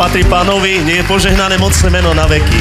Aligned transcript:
Patrí 0.00 0.24
pánovi, 0.24 0.80
nie 0.80 0.96
je 0.96 1.04
požehnané 1.04 1.60
mocné 1.60 1.92
meno 1.92 2.16
na 2.16 2.24
veky. 2.24 2.60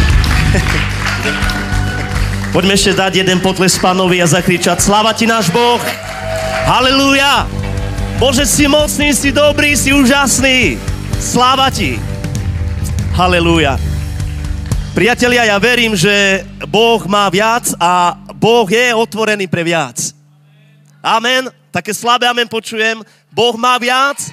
Poďme 2.51 2.75
ešte 2.75 2.91
dať 2.91 3.23
jeden 3.23 3.39
potles 3.39 3.79
pánovi 3.79 4.19
a 4.19 4.27
zakričať 4.27 4.83
Slava 4.83 5.15
ti 5.15 5.23
náš 5.23 5.47
Boh! 5.47 5.79
Halelúja! 6.67 7.47
Bože, 8.19 8.43
si 8.43 8.67
mocný, 8.67 9.15
si 9.15 9.31
dobrý, 9.31 9.71
si 9.79 9.95
úžasný. 9.95 10.75
Sláva 11.15 11.71
ti! 11.71 11.95
Halelúja. 13.15 13.79
Priatelia, 14.91 15.47
ja 15.47 15.55
verím, 15.63 15.95
že 15.95 16.43
Boh 16.67 16.99
má 17.07 17.31
viac 17.31 17.71
a 17.79 18.19
Boh 18.35 18.67
je 18.67 18.91
otvorený 18.91 19.47
pre 19.47 19.63
viac. 19.63 20.11
Amen. 20.99 21.47
Také 21.71 21.95
slabé 21.95 22.27
amen 22.27 22.51
počujem. 22.51 22.99
Boh 23.31 23.55
má 23.55 23.79
viac 23.79 24.27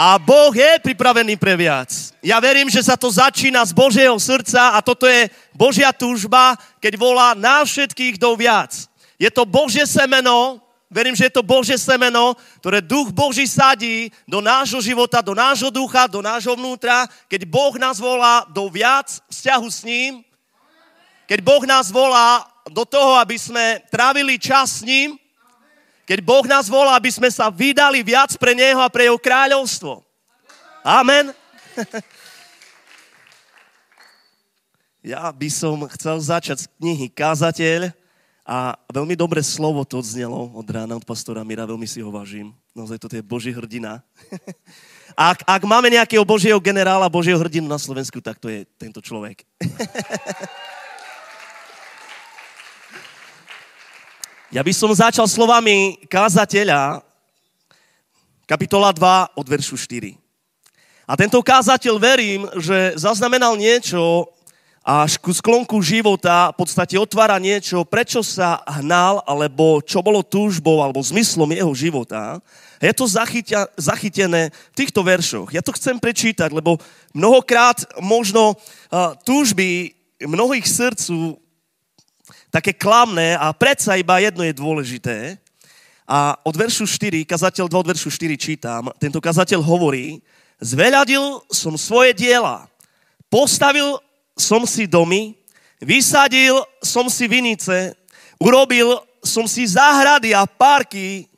a 0.00 0.16
Boh 0.16 0.48
je 0.56 0.80
pripravený 0.80 1.36
pre 1.36 1.60
viac. 1.60 1.92
Ja 2.24 2.40
verím, 2.40 2.72
že 2.72 2.80
sa 2.80 2.96
to 2.96 3.12
začína 3.12 3.60
z 3.68 3.76
Božieho 3.76 4.16
srdca 4.16 4.72
a 4.72 4.80
toto 4.80 5.04
je 5.04 5.28
Božia 5.52 5.92
túžba, 5.92 6.56
keď 6.80 6.96
volá 6.96 7.36
na 7.36 7.60
všetkých 7.60 8.16
do 8.16 8.32
viac. 8.32 8.88
Je 9.20 9.28
to 9.28 9.44
Božie 9.44 9.84
semeno, 9.84 10.56
verím, 10.88 11.12
že 11.12 11.28
je 11.28 11.36
to 11.36 11.44
Božie 11.44 11.76
semeno, 11.76 12.32
ktoré 12.64 12.80
duch 12.80 13.12
Boží 13.12 13.44
sadí 13.44 14.08
do 14.24 14.40
nášho 14.40 14.80
života, 14.80 15.20
do 15.20 15.36
nášho 15.36 15.68
ducha, 15.68 16.08
do 16.08 16.24
nášho 16.24 16.56
vnútra, 16.56 17.04
keď 17.28 17.44
Boh 17.44 17.76
nás 17.76 18.00
volá 18.00 18.48
do 18.48 18.72
viac 18.72 19.20
vzťahu 19.28 19.68
s 19.68 19.84
ním, 19.84 20.24
keď 21.28 21.44
Boh 21.44 21.60
nás 21.68 21.92
volá 21.92 22.48
do 22.72 22.88
toho, 22.88 23.20
aby 23.20 23.36
sme 23.36 23.84
trávili 23.92 24.40
čas 24.40 24.80
s 24.80 24.88
ním, 24.88 25.20
keď 26.10 26.26
Boh 26.26 26.42
nás 26.42 26.66
volá, 26.66 26.98
aby 26.98 27.06
sme 27.06 27.30
sa 27.30 27.54
vydali 27.54 28.02
viac 28.02 28.34
pre 28.34 28.50
Neho 28.50 28.82
a 28.82 28.90
pre 28.90 29.06
Jeho 29.06 29.14
kráľovstvo. 29.14 30.02
Amen. 30.82 31.30
Ja 35.00 35.32
by 35.32 35.48
som 35.48 35.88
chcel 35.96 36.20
začať 36.20 36.68
z 36.68 36.76
knihy 36.76 37.08
Kázateľ 37.08 37.88
a 38.44 38.76
veľmi 38.92 39.16
dobré 39.16 39.40
slovo 39.40 39.80
to 39.88 39.96
odznelo 40.04 40.52
od 40.52 40.68
rána 40.68 40.92
od 40.92 41.08
pastora 41.08 41.40
Mira, 41.40 41.64
veľmi 41.64 41.88
si 41.88 42.04
ho 42.04 42.12
vážim. 42.12 42.52
Naozaj 42.76 43.00
to 43.00 43.08
je 43.08 43.24
Boží 43.24 43.48
hrdina. 43.48 44.04
Ak, 45.16 45.40
ak 45.48 45.62
máme 45.64 45.88
nejakého 45.88 46.20
Božieho 46.20 46.60
generála, 46.60 47.08
Božieho 47.08 47.40
hrdinu 47.40 47.66
na 47.66 47.80
Slovensku, 47.80 48.20
tak 48.20 48.36
to 48.36 48.52
je 48.52 48.68
tento 48.76 49.00
človek. 49.00 49.42
Ja 54.50 54.66
by 54.66 54.74
som 54.74 54.90
začal 54.90 55.30
slovami 55.30 55.94
kázateľa, 56.10 57.06
kapitola 58.50 58.90
2 58.90 59.38
od 59.38 59.46
veršu 59.46 59.78
4. 59.78 60.18
A 61.06 61.14
tento 61.14 61.38
kázateľ 61.38 61.94
verím, 62.02 62.50
že 62.58 62.98
zaznamenal 62.98 63.54
niečo 63.54 64.26
až 64.82 65.22
ku 65.22 65.30
sklonku 65.30 65.78
života, 65.86 66.50
v 66.50 66.66
podstate 66.66 66.98
otvára 66.98 67.38
niečo, 67.38 67.86
prečo 67.86 68.26
sa 68.26 68.58
hnal, 68.66 69.22
alebo 69.22 69.78
čo 69.86 70.02
bolo 70.02 70.18
túžbou, 70.26 70.82
alebo 70.82 70.98
zmyslom 70.98 71.54
jeho 71.54 71.70
života. 71.70 72.42
A 72.82 72.82
je 72.82 72.94
to 72.98 73.06
zachytia, 73.06 73.70
zachytené 73.78 74.50
v 74.74 74.78
týchto 74.82 75.06
veršoch. 75.06 75.54
Ja 75.54 75.62
to 75.62 75.70
chcem 75.78 76.02
prečítať, 76.02 76.50
lebo 76.50 76.82
mnohokrát 77.14 77.86
možno 78.02 78.58
túžby 79.22 79.94
mnohých 80.18 80.66
srdcu 80.66 81.38
také 82.50 82.74
klamné 82.74 83.38
a 83.38 83.54
predsa 83.54 83.94
iba 83.96 84.18
jedno 84.18 84.42
je 84.42 84.52
dôležité. 84.52 85.38
A 86.10 86.34
od 86.42 86.58
veršu 86.58 86.90
4, 86.90 87.22
kazateľ 87.22 87.70
2 87.70 87.82
od 87.86 87.90
veršu 87.94 88.10
4 88.10 88.34
čítam, 88.34 88.90
tento 88.98 89.22
kazateľ 89.22 89.62
hovorí, 89.62 90.18
zveľadil 90.58 91.46
som 91.46 91.78
svoje 91.78 92.10
diela, 92.18 92.66
postavil 93.30 93.94
som 94.34 94.66
si 94.66 94.90
domy, 94.90 95.38
vysadil 95.78 96.58
som 96.82 97.06
si 97.06 97.30
vinice, 97.30 97.94
urobil 98.42 98.98
som 99.22 99.46
si 99.46 99.62
záhrady 99.70 100.34
a 100.34 100.50
parky, 100.50 101.30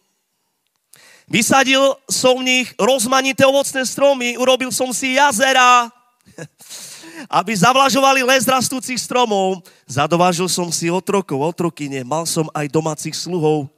vysadil 1.28 1.92
som 2.08 2.40
v 2.40 2.64
nich 2.64 2.68
rozmanité 2.80 3.44
ovocné 3.44 3.84
stromy, 3.84 4.40
urobil 4.40 4.72
som 4.72 4.88
si 4.96 5.20
jazera, 5.20 5.92
aby 7.28 7.52
zavlažovali 7.54 8.24
les 8.26 8.46
rastúcich 8.46 8.98
stromov. 8.98 9.62
Zadovážil 9.84 10.48
som 10.48 10.70
si 10.70 10.88
otrokov, 10.88 11.38
otrokyne, 11.38 12.02
mal 12.02 12.26
som 12.26 12.48
aj 12.56 12.66
domácich 12.70 13.14
sluhov. 13.14 13.68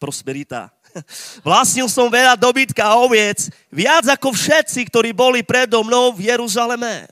Prosperita. 0.00 0.72
Vlastnil 1.46 1.86
som 1.86 2.10
veľa 2.10 2.34
dobytka 2.34 2.82
a 2.82 2.98
oviec, 2.98 3.52
viac 3.70 4.06
ako 4.08 4.34
všetci, 4.34 4.80
ktorí 4.90 5.10
boli 5.14 5.44
predo 5.44 5.84
mnou 5.84 6.14
v 6.14 6.32
Jeruzaleme. 6.32 7.06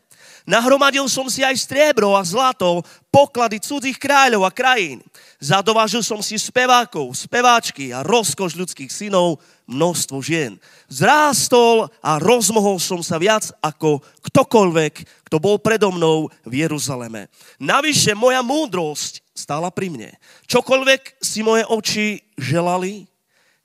Nahromadil 0.49 1.05
som 1.13 1.29
si 1.29 1.45
aj 1.45 1.61
striebro 1.61 2.17
a 2.17 2.25
zlato, 2.25 2.81
poklady 3.13 3.61
cudzích 3.61 4.01
kráľov 4.01 4.49
a 4.49 4.51
krajín. 4.51 5.05
Zadovážil 5.37 6.01
som 6.01 6.25
si 6.25 6.41
spevákov, 6.41 7.13
speváčky 7.13 7.93
a 7.93 8.01
rozkoš 8.01 8.57
ľudských 8.57 8.89
synov, 8.89 9.45
množstvo 9.69 10.19
žien. 10.25 10.57
Zrástol 10.89 11.93
a 12.01 12.17
rozmohol 12.17 12.81
som 12.81 13.05
sa 13.05 13.21
viac 13.21 13.53
ako 13.61 14.01
ktokoľvek, 14.25 14.95
kto 15.29 15.37
bol 15.37 15.61
predo 15.61 15.93
mnou 15.93 16.33
v 16.49 16.65
Jeruzaleme. 16.65 17.29
Navyše 17.61 18.17
moja 18.17 18.41
múdrosť 18.41 19.21
stála 19.37 19.69
pri 19.69 19.93
mne. 19.93 20.11
Čokoľvek 20.49 21.21
si 21.21 21.45
moje 21.45 21.69
oči 21.69 22.25
želali, 22.41 23.05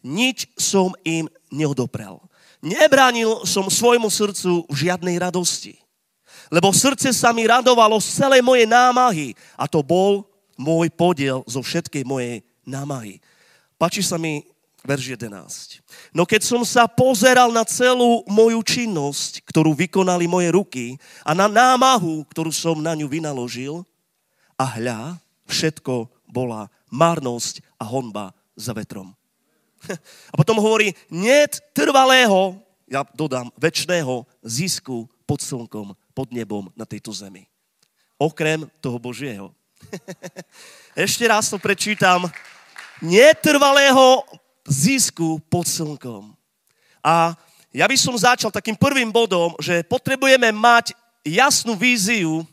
nič 0.04 0.52
som 0.60 0.92
im 1.08 1.32
neodoprel. 1.48 2.20
Nebránil 2.60 3.48
som 3.48 3.72
svojmu 3.72 4.12
srdcu 4.12 4.68
v 4.68 4.76
žiadnej 4.76 5.16
radosti 5.18 5.80
lebo 6.54 6.70
srdce 6.70 7.10
sa 7.18 7.34
mi 7.34 7.50
radovalo 7.50 7.98
z 7.98 8.22
celej 8.22 8.46
mojej 8.46 8.70
námahy 8.70 9.34
a 9.58 9.66
to 9.66 9.82
bol 9.82 10.22
môj 10.54 10.86
podiel 10.94 11.42
zo 11.50 11.66
všetkej 11.66 12.06
mojej 12.06 12.46
námahy. 12.62 13.18
Pačí 13.82 14.06
sa 14.06 14.22
mi 14.22 14.46
verš 14.84 15.16
11. 15.16 15.80
No 16.12 16.28
keď 16.28 16.44
som 16.44 16.62
sa 16.68 16.86
pozeral 16.86 17.50
na 17.56 17.64
celú 17.64 18.22
moju 18.28 18.60
činnosť, 18.62 19.48
ktorú 19.48 19.72
vykonali 19.74 20.28
moje 20.28 20.52
ruky 20.52 20.86
a 21.24 21.32
na 21.32 21.48
námahu, 21.48 22.28
ktorú 22.28 22.52
som 22.52 22.78
na 22.84 22.94
ňu 22.94 23.08
vynaložil, 23.08 23.88
a 24.60 24.66
hľa, 24.78 25.18
všetko 25.50 26.08
bola 26.30 26.70
marnosť 26.94 27.64
a 27.82 27.84
honba 27.90 28.32
za 28.54 28.72
vetrom. 28.72 29.12
A 30.32 30.40
potom 30.40 30.56
hovorí, 30.64 30.96
net 31.12 31.60
trvalého, 31.76 32.56
ja 32.88 33.04
dodám, 33.12 33.52
väčšného 33.60 34.24
zisku 34.40 35.12
pod 35.28 35.44
slnkom 35.44 35.92
pod 36.16 36.32
nebom 36.32 36.72
na 36.78 36.88
tejto 36.88 37.12
zemi. 37.12 37.50
Okrem 38.16 38.70
toho 38.80 38.96
Božieho. 39.02 39.52
Ešte 40.96 41.28
raz 41.28 41.52
to 41.52 41.60
prečítam. 41.60 42.30
Netrvalého 43.04 44.24
zisku 44.68 45.40
pod 45.52 45.68
slnkom. 45.68 46.32
A 47.04 47.36
ja 47.74 47.86
by 47.90 47.98
som 47.98 48.16
začal 48.16 48.54
takým 48.54 48.78
prvým 48.78 49.12
bodom, 49.12 49.58
že 49.60 49.84
potrebujeme 49.84 50.54
mať 50.54 50.96
jasnú 51.26 51.76
víziu, 51.76 52.46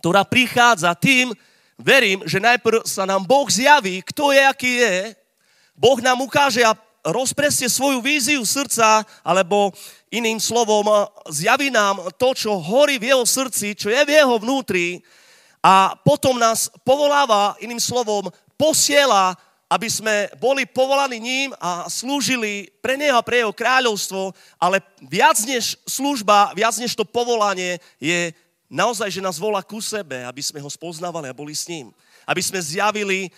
ktorá 0.00 0.24
prichádza 0.24 0.92
tým, 0.96 1.32
verím, 1.80 2.24
že 2.28 2.42
najprv 2.42 2.84
sa 2.84 3.08
nám 3.08 3.24
Boh 3.24 3.48
zjaví, 3.48 4.04
kto 4.04 4.32
je, 4.32 4.42
aký 4.42 4.72
je. 4.80 4.96
Boh 5.76 5.96
nám 6.04 6.20
ukáže 6.20 6.60
a 6.60 6.76
rozpresie 7.00 7.68
svoju 7.72 8.04
víziu 8.04 8.44
srdca, 8.44 9.04
alebo 9.24 9.72
Iným 10.10 10.42
slovom, 10.42 10.90
zjaví 11.30 11.70
nám 11.70 12.02
to, 12.18 12.34
čo 12.34 12.58
horí 12.58 12.98
v 12.98 13.14
jeho 13.14 13.22
srdci, 13.22 13.78
čo 13.78 13.94
je 13.94 14.02
v 14.02 14.18
jeho 14.18 14.42
vnútri 14.42 14.98
a 15.62 15.94
potom 15.94 16.40
nás 16.40 16.72
povoláva, 16.82 17.54
iným 17.60 17.78
slovom, 17.78 18.32
posiela, 18.56 19.36
aby 19.70 19.86
sme 19.86 20.26
boli 20.42 20.66
povolaní 20.66 21.22
ním 21.22 21.48
a 21.62 21.86
slúžili 21.86 22.66
pre 22.82 22.98
neho 22.98 23.14
a 23.14 23.22
pre 23.22 23.38
jeho 23.38 23.54
kráľovstvo, 23.54 24.34
ale 24.58 24.82
viac 25.06 25.38
než 25.46 25.78
služba, 25.86 26.50
viac 26.58 26.74
než 26.82 26.98
to 26.98 27.06
povolanie 27.06 27.78
je 28.02 28.34
naozaj, 28.66 29.06
že 29.14 29.22
nás 29.22 29.38
volá 29.38 29.62
ku 29.62 29.78
sebe, 29.78 30.26
aby 30.26 30.42
sme 30.42 30.58
ho 30.58 30.66
spoznávali 30.66 31.30
a 31.30 31.38
boli 31.38 31.54
s 31.54 31.70
ním 31.70 31.94
aby 32.30 32.42
sme 32.46 32.62
zjavili 32.62 33.26
eh, 33.26 33.32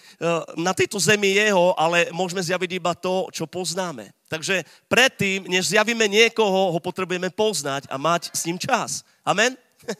na 0.60 0.76
tejto 0.76 1.00
zemi 1.00 1.32
jeho, 1.32 1.72
ale 1.80 2.12
môžeme 2.12 2.44
zjaviť 2.44 2.70
iba 2.76 2.92
to, 2.92 3.32
čo 3.32 3.48
poznáme. 3.48 4.12
Takže 4.28 4.68
predtým, 4.84 5.48
než 5.48 5.72
zjavíme 5.72 6.04
niekoho, 6.04 6.76
ho 6.76 6.80
potrebujeme 6.80 7.32
poznať 7.32 7.88
a 7.88 7.96
mať 7.96 8.28
s 8.36 8.44
ním 8.44 8.60
čas. 8.60 9.00
Amen? 9.24 9.56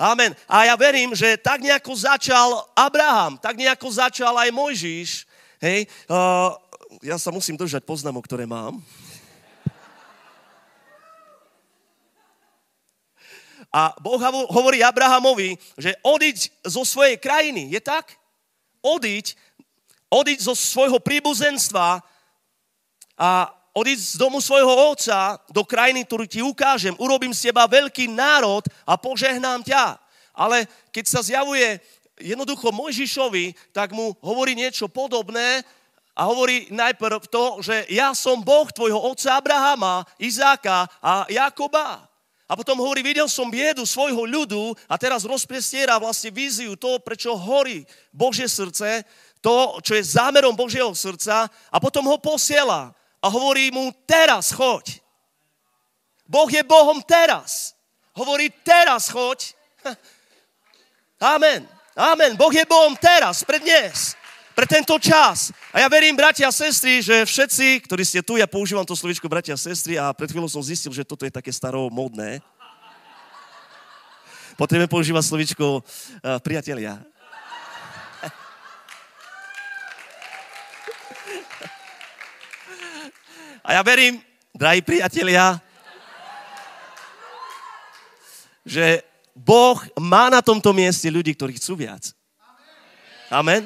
Amen. 0.00 0.32
A 0.48 0.64
ja 0.64 0.74
verím, 0.80 1.12
že 1.12 1.36
tak 1.36 1.60
nejako 1.60 1.92
začal 1.92 2.64
Abraham, 2.72 3.36
tak 3.36 3.60
nejako 3.60 3.88
začal 3.92 4.32
aj 4.40 4.50
Mojžiš. 4.50 5.28
Hej, 5.62 5.86
uh, 6.10 6.58
ja 7.06 7.14
sa 7.22 7.30
musím 7.30 7.54
držať 7.54 7.86
poznámok, 7.86 8.26
ktoré 8.26 8.50
mám. 8.50 8.82
A 13.70 13.94
Boh 14.02 14.18
hovorí 14.50 14.82
Abrahamovi, 14.82 15.54
že 15.78 15.94
odiť 16.02 16.66
zo 16.66 16.82
svojej 16.82 17.16
krajiny. 17.16 17.72
Je 17.72 17.80
tak? 17.80 18.20
odiť, 18.82 19.26
odiť 20.10 20.38
zo 20.42 20.54
svojho 20.58 20.98
príbuzenstva 20.98 22.02
a 23.14 23.30
odísť 23.72 24.18
z 24.18 24.20
domu 24.20 24.42
svojho 24.42 24.92
otca 24.92 25.38
do 25.48 25.62
krajiny, 25.64 26.04
ktorú 26.04 26.26
ti 26.26 26.42
ukážem. 26.42 26.92
Urobím 26.98 27.32
z 27.32 27.48
teba 27.48 27.64
veľký 27.70 28.10
národ 28.10 28.66
a 28.84 28.98
požehnám 28.98 29.64
ťa. 29.64 29.96
Ale 30.34 30.66
keď 30.90 31.04
sa 31.08 31.20
zjavuje 31.24 31.80
jednoducho 32.22 32.70
Mojžišovi, 32.70 33.74
tak 33.74 33.90
mu 33.90 34.14
hovorí 34.22 34.54
niečo 34.54 34.86
podobné 34.86 35.66
a 36.12 36.22
hovorí 36.28 36.68
najprv 36.70 37.26
to, 37.28 37.64
že 37.64 37.88
ja 37.88 38.12
som 38.12 38.44
Boh 38.44 38.68
tvojho 38.68 39.00
otca 39.00 39.40
Abrahama, 39.40 40.06
Izáka 40.20 40.86
a 41.00 41.26
Jakoba. 41.26 42.04
A 42.46 42.52
potom 42.52 42.76
hovorí, 42.84 43.00
videl 43.00 43.32
som 43.32 43.48
biedu 43.48 43.88
svojho 43.88 44.28
ľudu 44.28 44.76
a 44.84 45.00
teraz 45.00 45.24
rozprestiera 45.24 45.96
vlastne 45.96 46.28
víziu 46.28 46.76
to, 46.76 47.00
prečo 47.00 47.32
horí 47.32 47.88
Božie 48.12 48.44
srdce, 48.44 49.08
to, 49.40 49.80
čo 49.80 49.96
je 49.96 50.04
zámerom 50.04 50.52
Božieho 50.52 50.92
srdca 50.92 51.48
a 51.48 51.76
potom 51.80 52.04
ho 52.12 52.20
posiela 52.20 52.92
a 53.24 53.26
hovorí 53.32 53.72
mu, 53.72 53.88
teraz 54.04 54.52
choď. 54.52 55.00
Boh 56.28 56.48
je 56.52 56.60
Bohom 56.60 57.00
teraz. 57.00 57.72
Hovorí, 58.12 58.52
teraz 58.60 59.08
choď. 59.08 59.56
Amen. 61.34 61.64
Amen. 61.92 62.40
Boh 62.40 62.48
je 62.48 62.64
Bohom 62.64 62.96
teraz, 62.96 63.44
pre 63.44 63.60
dnes, 63.60 64.16
pre 64.56 64.64
tento 64.64 64.96
čas. 64.96 65.52
A 65.76 65.84
ja 65.84 65.92
verím, 65.92 66.16
bratia 66.16 66.48
a 66.48 66.52
sestry, 66.52 67.04
že 67.04 67.28
všetci, 67.28 67.84
ktorí 67.84 68.00
ste 68.00 68.24
tu, 68.24 68.40
ja 68.40 68.48
používam 68.48 68.80
to 68.88 68.96
slovičko 68.96 69.28
bratia 69.28 69.52
a 69.52 69.60
sestry 69.60 70.00
a 70.00 70.08
pred 70.16 70.32
chvíľou 70.32 70.48
som 70.48 70.64
zistil, 70.64 70.88
že 70.88 71.04
toto 71.04 71.28
je 71.28 71.32
také 71.32 71.52
staromodné. 71.52 72.40
Potrebujeme 74.56 74.88
používať 74.88 75.24
slovičko 75.28 75.84
uh, 75.84 76.40
priatelia. 76.40 76.96
A 83.60 83.76
ja 83.76 83.82
verím, 83.84 84.16
drahí 84.56 84.80
priatelia, 84.80 85.60
že 88.64 89.11
Boh 89.32 89.80
má 89.96 90.28
na 90.28 90.44
tomto 90.44 90.72
mieste 90.76 91.08
ľudí, 91.08 91.32
ktorí 91.32 91.56
chcú 91.56 91.76
viac. 91.80 92.12
Amen. 93.32 93.64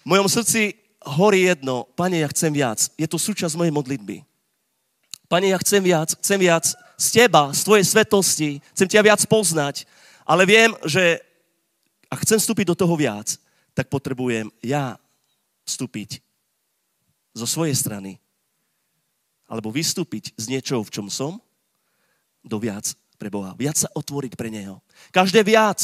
V 0.00 0.06
mojom 0.08 0.28
srdci 0.28 0.72
horí 1.04 1.52
jedno, 1.52 1.84
Pane, 1.92 2.24
ja 2.24 2.28
chcem 2.32 2.48
viac. 2.50 2.88
Je 2.96 3.04
to 3.04 3.20
súčasť 3.20 3.54
mojej 3.60 3.74
modlitby. 3.74 4.24
Pane, 5.28 5.52
ja 5.52 5.58
chcem 5.60 5.82
viac, 5.84 6.16
chcem 6.22 6.38
viac 6.40 6.64
z 6.96 7.06
Teba, 7.12 7.52
z 7.52 7.60
Tvojej 7.66 7.84
svetosti, 7.84 8.50
chcem 8.72 8.88
Ťa 8.88 9.02
viac 9.04 9.20
poznať, 9.28 9.84
ale 10.24 10.48
viem, 10.48 10.72
že 10.86 11.20
ak 12.08 12.22
chcem 12.24 12.40
vstúpiť 12.40 12.72
do 12.72 12.78
toho 12.78 12.94
viac, 12.96 13.36
tak 13.76 13.92
potrebujem 13.92 14.48
ja 14.64 14.96
vstúpiť 15.68 16.24
zo 17.36 17.44
svojej 17.44 17.76
strany 17.76 18.16
alebo 19.46 19.70
vystúpiť 19.70 20.34
z 20.34 20.50
niečoho, 20.50 20.82
v 20.82 20.90
čom 20.90 21.06
som, 21.06 21.38
do 22.46 22.62
viac 22.62 22.94
pre 23.18 23.28
Boha. 23.28 23.52
Viac 23.58 23.76
sa 23.76 23.90
otvoriť 23.92 24.38
pre 24.38 24.48
Neho. 24.48 24.78
Každé 25.10 25.42
viac 25.42 25.82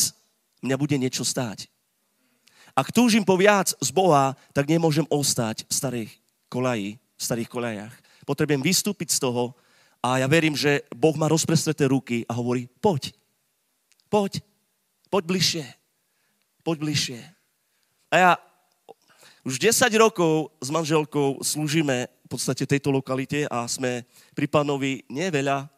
mňa 0.62 0.76
bude 0.79 0.97
niečo 0.97 1.26
stáť. 1.26 1.67
Ak 2.73 2.94
túžim 2.94 3.26
po 3.26 3.37
viac 3.37 3.75
z 3.76 3.91
Boha, 3.93 4.32
tak 4.56 4.70
nemôžem 4.70 5.05
ostať 5.12 5.69
v 5.69 5.73
starých 5.75 6.11
kolaji, 6.49 6.97
v 6.97 7.23
starých 7.23 7.50
kolajach. 7.50 7.94
Potrebujem 8.25 8.64
vystúpiť 8.64 9.12
z 9.12 9.29
toho 9.29 9.53
a 10.00 10.23
ja 10.23 10.26
verím, 10.31 10.56
že 10.56 10.87
Boh 10.94 11.12
má 11.19 11.29
rozprestreté 11.29 11.91
ruky 11.91 12.25
a 12.25 12.32
hovorí, 12.32 12.70
poď, 12.81 13.12
poď, 14.09 14.41
poď 15.12 15.23
bližšie, 15.29 15.67
poď 16.64 16.76
bližšie. 16.81 17.20
A 18.09 18.14
ja 18.17 18.32
už 19.43 19.59
10 19.59 19.88
rokov 19.99 20.55
s 20.62 20.69
manželkou 20.70 21.43
slúžime 21.43 22.06
v 22.06 22.29
podstate 22.31 22.64
tejto 22.64 22.94
lokalite 22.94 23.44
a 23.50 23.67
sme 23.67 24.06
pri 24.32 24.47
pánovi 24.47 25.03
neveľa, 25.11 25.72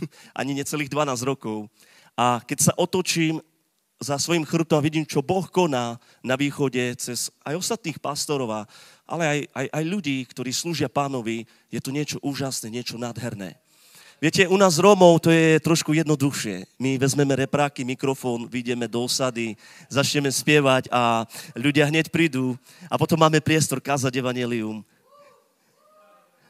ani 0.40 0.56
necelých 0.56 0.90
12 0.90 1.22
rokov. 1.24 1.68
A 2.16 2.44
keď 2.44 2.58
sa 2.70 2.72
otočím 2.76 3.40
za 4.02 4.18
svojim 4.18 4.42
chrbtom 4.42 4.82
a 4.82 4.84
vidím, 4.84 5.06
čo 5.06 5.22
Boh 5.22 5.46
koná 5.46 5.96
na 6.26 6.34
východe 6.34 6.82
cez 6.98 7.30
aj 7.46 7.54
ostatných 7.54 8.02
pastorov, 8.02 8.50
ale 9.06 9.22
aj, 9.22 9.40
aj, 9.54 9.66
aj 9.70 9.84
ľudí, 9.86 10.18
ktorí 10.26 10.50
slúžia 10.50 10.90
pánovi, 10.90 11.46
je 11.70 11.78
to 11.78 11.94
niečo 11.94 12.18
úžasné, 12.18 12.66
niečo 12.74 12.98
nádherné. 12.98 13.62
Viete, 14.22 14.46
u 14.46 14.54
nás 14.54 14.78
Rómov 14.78 15.18
to 15.18 15.34
je 15.34 15.58
trošku 15.58 15.98
jednoduchšie. 15.98 16.78
My 16.78 16.94
vezmeme 16.94 17.34
repráky, 17.34 17.82
mikrofón, 17.82 18.46
vyjdeme 18.46 18.86
do 18.86 19.02
osady, 19.02 19.58
začneme 19.90 20.30
spievať 20.30 20.86
a 20.94 21.26
ľudia 21.58 21.90
hneď 21.90 22.06
prídu 22.06 22.54
a 22.86 22.94
potom 22.94 23.18
máme 23.18 23.42
priestor 23.42 23.82
kázať 23.82 24.14
evanelium. 24.14 24.86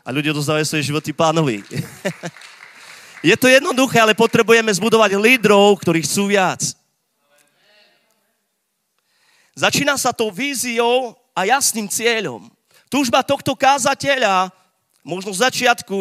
A 0.04 0.12
ľudia 0.12 0.36
dozdávajú 0.36 0.68
svoje 0.68 0.84
životy 0.92 1.16
pánovi. 1.16 1.64
Je 3.22 3.38
to 3.38 3.46
jednoduché, 3.46 4.02
ale 4.02 4.18
potrebujeme 4.18 4.74
zbudovať 4.74 5.14
lídrov, 5.14 5.78
ktorí 5.78 6.02
chcú 6.02 6.34
viac. 6.34 6.74
Začína 9.54 9.94
sa 9.94 10.10
to 10.10 10.26
víziou 10.34 11.14
a 11.30 11.46
jasným 11.46 11.86
cieľom. 11.86 12.50
Túžba 12.90 13.22
tohto 13.22 13.54
kázateľa, 13.54 14.50
možno 15.06 15.30
v 15.30 15.38
začiatku, 15.38 15.98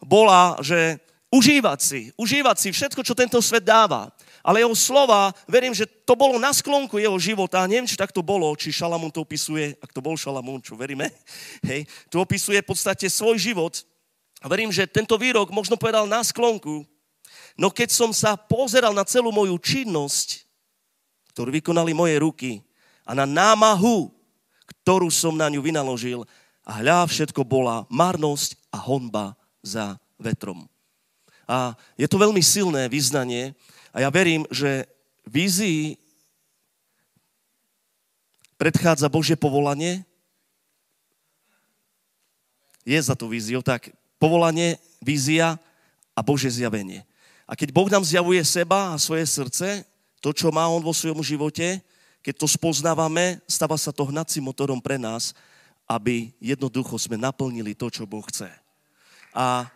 bola, 0.00 0.56
že 0.64 0.96
užívať 1.28 1.78
si, 1.78 2.00
užívať 2.16 2.56
si 2.56 2.68
všetko, 2.72 3.04
čo 3.04 3.12
tento 3.12 3.38
svet 3.44 3.68
dáva. 3.68 4.08
Ale 4.42 4.58
jeho 4.58 4.74
slova, 4.74 5.30
verím, 5.46 5.70
že 5.70 5.86
to 5.86 6.18
bolo 6.18 6.34
na 6.40 6.50
sklonku 6.50 6.98
jeho 6.98 7.14
života. 7.20 7.62
Neviem, 7.68 7.86
či 7.86 7.94
tak 7.94 8.10
to 8.10 8.26
bolo, 8.26 8.50
či 8.58 8.74
Šalamún 8.74 9.14
to 9.14 9.22
opisuje, 9.22 9.78
ak 9.78 9.94
to 9.94 10.02
bol 10.02 10.18
Šalamún, 10.18 10.58
čo 10.58 10.74
veríme. 10.74 11.12
Hej, 11.68 11.86
tu 12.10 12.18
opisuje 12.18 12.58
v 12.58 12.68
podstate 12.74 13.06
svoj 13.06 13.38
život. 13.38 13.86
A 14.42 14.50
verím, 14.50 14.74
že 14.74 14.90
tento 14.90 15.14
výrok 15.14 15.54
možno 15.54 15.78
povedal 15.78 16.10
na 16.10 16.18
sklonku, 16.18 16.82
no 17.54 17.70
keď 17.70 17.94
som 17.94 18.10
sa 18.10 18.34
pozeral 18.34 18.90
na 18.90 19.06
celú 19.06 19.30
moju 19.30 19.54
činnosť, 19.54 20.42
ktorú 21.30 21.54
vykonali 21.54 21.94
moje 21.94 22.18
ruky 22.18 22.52
a 23.06 23.14
na 23.14 23.22
námahu, 23.22 24.10
ktorú 24.66 25.08
som 25.14 25.38
na 25.38 25.46
ňu 25.46 25.62
vynaložil 25.62 26.26
a 26.66 26.82
hľa 26.82 27.06
všetko 27.06 27.46
bola 27.46 27.86
marnosť 27.86 28.58
a 28.74 28.82
honba 28.82 29.38
za 29.62 29.94
vetrom. 30.18 30.66
A 31.46 31.78
je 31.94 32.10
to 32.10 32.18
veľmi 32.18 32.42
silné 32.42 32.90
vyznanie 32.90 33.54
a 33.94 34.02
ja 34.02 34.10
verím, 34.10 34.42
že 34.50 34.90
vízii 35.22 36.02
predchádza 38.58 39.06
Božie 39.06 39.38
povolanie. 39.38 40.02
Je 42.82 42.98
za 42.98 43.14
tú 43.14 43.30
víziu, 43.30 43.62
tak 43.62 43.90
povolanie, 44.22 44.78
vízia 45.02 45.58
a 46.14 46.22
Božie 46.22 46.46
zjavenie. 46.46 47.02
A 47.42 47.58
keď 47.58 47.74
Boh 47.74 47.90
nám 47.90 48.06
zjavuje 48.06 48.38
seba 48.46 48.94
a 48.94 49.02
svoje 49.02 49.26
srdce, 49.26 49.82
to, 50.22 50.30
čo 50.30 50.54
má 50.54 50.70
On 50.70 50.78
vo 50.78 50.94
svojom 50.94 51.26
živote, 51.26 51.82
keď 52.22 52.34
to 52.38 52.46
spoznávame, 52.46 53.42
stáva 53.50 53.74
sa 53.74 53.90
to 53.90 54.06
hnacím 54.06 54.46
motorom 54.46 54.78
pre 54.78 54.94
nás, 54.94 55.34
aby 55.90 56.30
jednoducho 56.38 56.94
sme 57.02 57.18
naplnili 57.18 57.74
to, 57.74 57.90
čo 57.90 58.06
Boh 58.06 58.22
chce. 58.22 58.46
A 59.34 59.66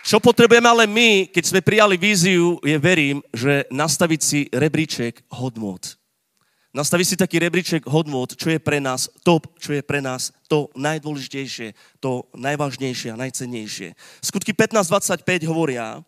čo 0.00 0.16
potrebujeme 0.16 0.64
ale 0.64 0.88
my, 0.88 1.28
keď 1.28 1.44
sme 1.44 1.60
prijali 1.60 2.00
víziu, 2.00 2.56
je 2.64 2.80
verím, 2.80 3.20
že 3.36 3.68
nastaviť 3.68 4.20
si 4.24 4.48
rebríček 4.48 5.28
hodnot 5.28 6.01
nastaviť 6.72 7.06
si 7.06 7.16
taký 7.20 7.36
rebríček 7.38 7.84
hodnot, 7.84 8.34
čo 8.34 8.48
je 8.48 8.58
pre 8.58 8.80
nás 8.80 9.12
top, 9.20 9.46
čo 9.60 9.76
je 9.76 9.84
pre 9.84 10.00
nás 10.00 10.32
to 10.48 10.72
najdôležitejšie, 10.76 11.76
to 12.00 12.24
najvážnejšie 12.32 13.12
a 13.12 13.20
najcennejšie. 13.20 13.92
Skutky 14.24 14.56
15.25 14.56 15.24
hovoria, 15.48 16.00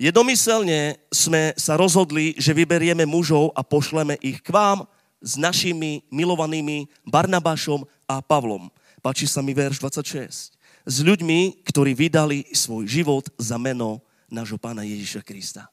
jednomyselne 0.00 0.96
sme 1.12 1.52
sa 1.60 1.76
rozhodli, 1.76 2.32
že 2.40 2.56
vyberieme 2.56 3.04
mužov 3.04 3.52
a 3.52 3.60
pošleme 3.60 4.16
ich 4.24 4.40
k 4.40 4.48
vám 4.52 4.88
s 5.20 5.36
našimi 5.36 6.04
milovanými 6.08 6.88
Barnabášom 7.04 7.84
a 8.08 8.24
Pavlom. 8.24 8.72
Páči 9.04 9.28
sa 9.28 9.44
mi 9.44 9.52
verš 9.52 9.80
26. 9.84 10.56
S 10.86 10.96
ľuďmi, 11.02 11.66
ktorí 11.66 11.92
vydali 11.98 12.46
svoj 12.54 12.86
život 12.88 13.26
za 13.36 13.58
meno 13.58 14.00
nášho 14.30 14.58
pána 14.58 14.86
Ježiša 14.86 15.22
Krista. 15.26 15.66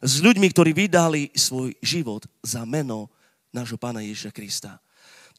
S 0.00 0.18
ľuďmi, 0.24 0.46
ktorí 0.50 0.70
vydali 0.72 1.28
svoj 1.36 1.76
život 1.84 2.24
za 2.40 2.64
meno 2.64 3.12
nášho 3.50 3.78
pána 3.78 4.02
Ježiša 4.02 4.30
Krista. 4.30 4.78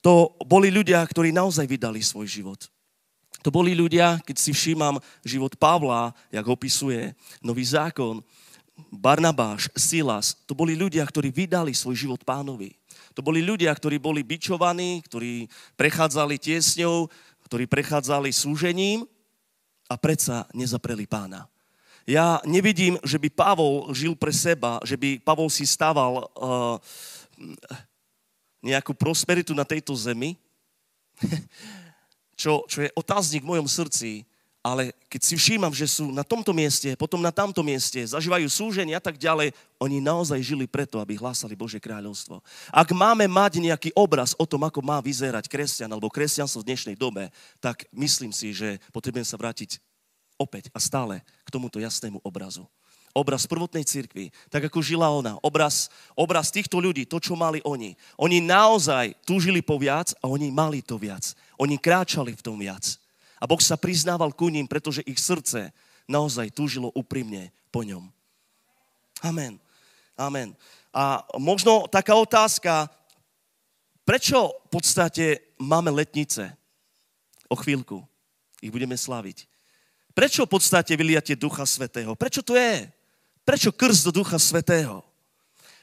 To 0.02 0.34
boli 0.44 0.74
ľudia, 0.74 1.00
ktorí 1.06 1.30
naozaj 1.32 1.68
vydali 1.68 2.02
svoj 2.02 2.28
život. 2.28 2.62
To 3.42 3.50
boli 3.50 3.74
ľudia, 3.74 4.22
keď 4.22 4.38
si 4.38 4.52
všímam 4.54 5.02
život 5.26 5.58
Pavla, 5.58 6.14
jak 6.30 6.46
opisuje 6.46 7.18
nový 7.42 7.66
zákon, 7.66 8.22
Barnabáš, 8.90 9.70
Silas, 9.78 10.34
to 10.50 10.58
boli 10.58 10.74
ľudia, 10.74 11.06
ktorí 11.06 11.30
vydali 11.30 11.74
svoj 11.74 11.96
život 11.98 12.22
pánovi. 12.26 12.74
To 13.14 13.22
boli 13.22 13.44
ľudia, 13.44 13.70
ktorí 13.74 14.02
boli 14.02 14.26
bičovaní, 14.26 15.06
ktorí 15.06 15.46
prechádzali 15.78 16.40
tiesňou, 16.42 17.12
ktorí 17.46 17.68
prechádzali 17.68 18.32
súžením 18.34 19.06
a 19.92 19.96
predsa 20.00 20.48
nezapreli 20.56 21.06
pána. 21.06 21.46
Ja 22.10 22.42
nevidím, 22.48 22.98
že 23.06 23.22
by 23.22 23.30
Pavol 23.30 23.94
žil 23.94 24.18
pre 24.18 24.34
seba, 24.34 24.82
že 24.82 24.98
by 24.98 25.22
Pavol 25.22 25.52
si 25.54 25.70
stával 25.70 26.26
uh, 26.34 26.82
nejakú 28.62 28.94
prosperitu 28.94 29.52
na 29.58 29.66
tejto 29.66 29.92
zemi, 29.98 30.38
čo, 32.42 32.66
čo 32.70 32.86
je 32.86 32.90
otáznik 32.94 33.44
v 33.44 33.58
mojom 33.58 33.68
srdci, 33.68 34.26
ale 34.62 34.94
keď 35.10 35.22
si 35.26 35.34
všímam, 35.34 35.74
že 35.74 35.90
sú 35.90 36.14
na 36.14 36.22
tomto 36.22 36.54
mieste, 36.54 36.94
potom 36.94 37.18
na 37.18 37.34
tamto 37.34 37.66
mieste, 37.66 37.98
zažívajú 38.06 38.46
súženie 38.46 38.94
a 38.94 39.02
tak 39.02 39.18
ďalej, 39.18 39.58
oni 39.82 39.98
naozaj 39.98 40.38
žili 40.38 40.70
preto, 40.70 41.02
aby 41.02 41.18
hlásali 41.18 41.58
Bože 41.58 41.82
kráľovstvo. 41.82 42.46
Ak 42.70 42.94
máme 42.94 43.26
mať 43.26 43.58
nejaký 43.58 43.90
obraz 43.98 44.38
o 44.38 44.46
tom, 44.46 44.62
ako 44.62 44.86
má 44.86 45.02
vyzerať 45.02 45.50
kresťan 45.50 45.90
alebo 45.90 46.14
kresťanstvo 46.14 46.62
v 46.62 46.70
dnešnej 46.70 46.94
dobe, 46.94 47.34
tak 47.58 47.90
myslím 47.90 48.30
si, 48.30 48.54
že 48.54 48.78
potrebujem 48.94 49.26
sa 49.26 49.42
vrátiť 49.42 49.82
opäť 50.38 50.70
a 50.74 50.80
stále 50.82 51.26
k 51.42 51.50
tomuto 51.50 51.82
jasnému 51.82 52.22
obrazu. 52.22 52.70
Obraz 53.12 53.44
prvotnej 53.44 53.84
cirkvi, 53.84 54.32
tak 54.48 54.72
ako 54.72 54.80
žila 54.80 55.12
ona. 55.12 55.36
Obraz, 55.44 55.92
obraz 56.16 56.48
týchto 56.48 56.80
ľudí, 56.80 57.04
to, 57.04 57.20
čo 57.20 57.36
mali 57.36 57.60
oni. 57.68 58.00
Oni 58.16 58.40
naozaj 58.40 59.20
túžili 59.28 59.60
po 59.60 59.76
viac 59.76 60.16
a 60.24 60.32
oni 60.32 60.48
mali 60.48 60.80
to 60.80 60.96
viac. 60.96 61.36
Oni 61.60 61.76
kráčali 61.76 62.32
v 62.32 62.46
tom 62.46 62.56
viac. 62.56 62.96
A 63.42 63.50
Boh 63.50 63.60
sa 63.60 63.76
priznával 63.76 64.32
ku 64.32 64.48
ním, 64.48 64.64
pretože 64.64 65.04
ich 65.04 65.20
srdce 65.20 65.76
naozaj 66.08 66.56
túžilo 66.56 66.88
úprimne 66.96 67.52
po 67.68 67.84
ňom. 67.84 68.08
Amen. 69.26 69.60
Amen. 70.16 70.56
A 70.96 71.24
možno 71.36 71.88
taká 71.92 72.16
otázka, 72.16 72.88
prečo 74.08 74.56
v 74.68 74.70
podstate 74.72 75.26
máme 75.60 75.92
letnice? 75.92 76.52
O 77.52 77.60
chvíľku 77.60 78.00
ich 78.64 78.72
budeme 78.72 78.96
slaviť. 78.96 79.50
Prečo 80.16 80.48
v 80.48 80.54
podstate 80.56 80.96
vyliate 80.96 81.36
Ducha 81.36 81.68
Svetého? 81.68 82.16
Prečo 82.16 82.44
to 82.44 82.56
je? 82.56 82.88
Prečo 83.52 83.76
krst 83.76 84.08
do 84.08 84.16
Ducha 84.16 84.40
Svetého? 84.40 85.04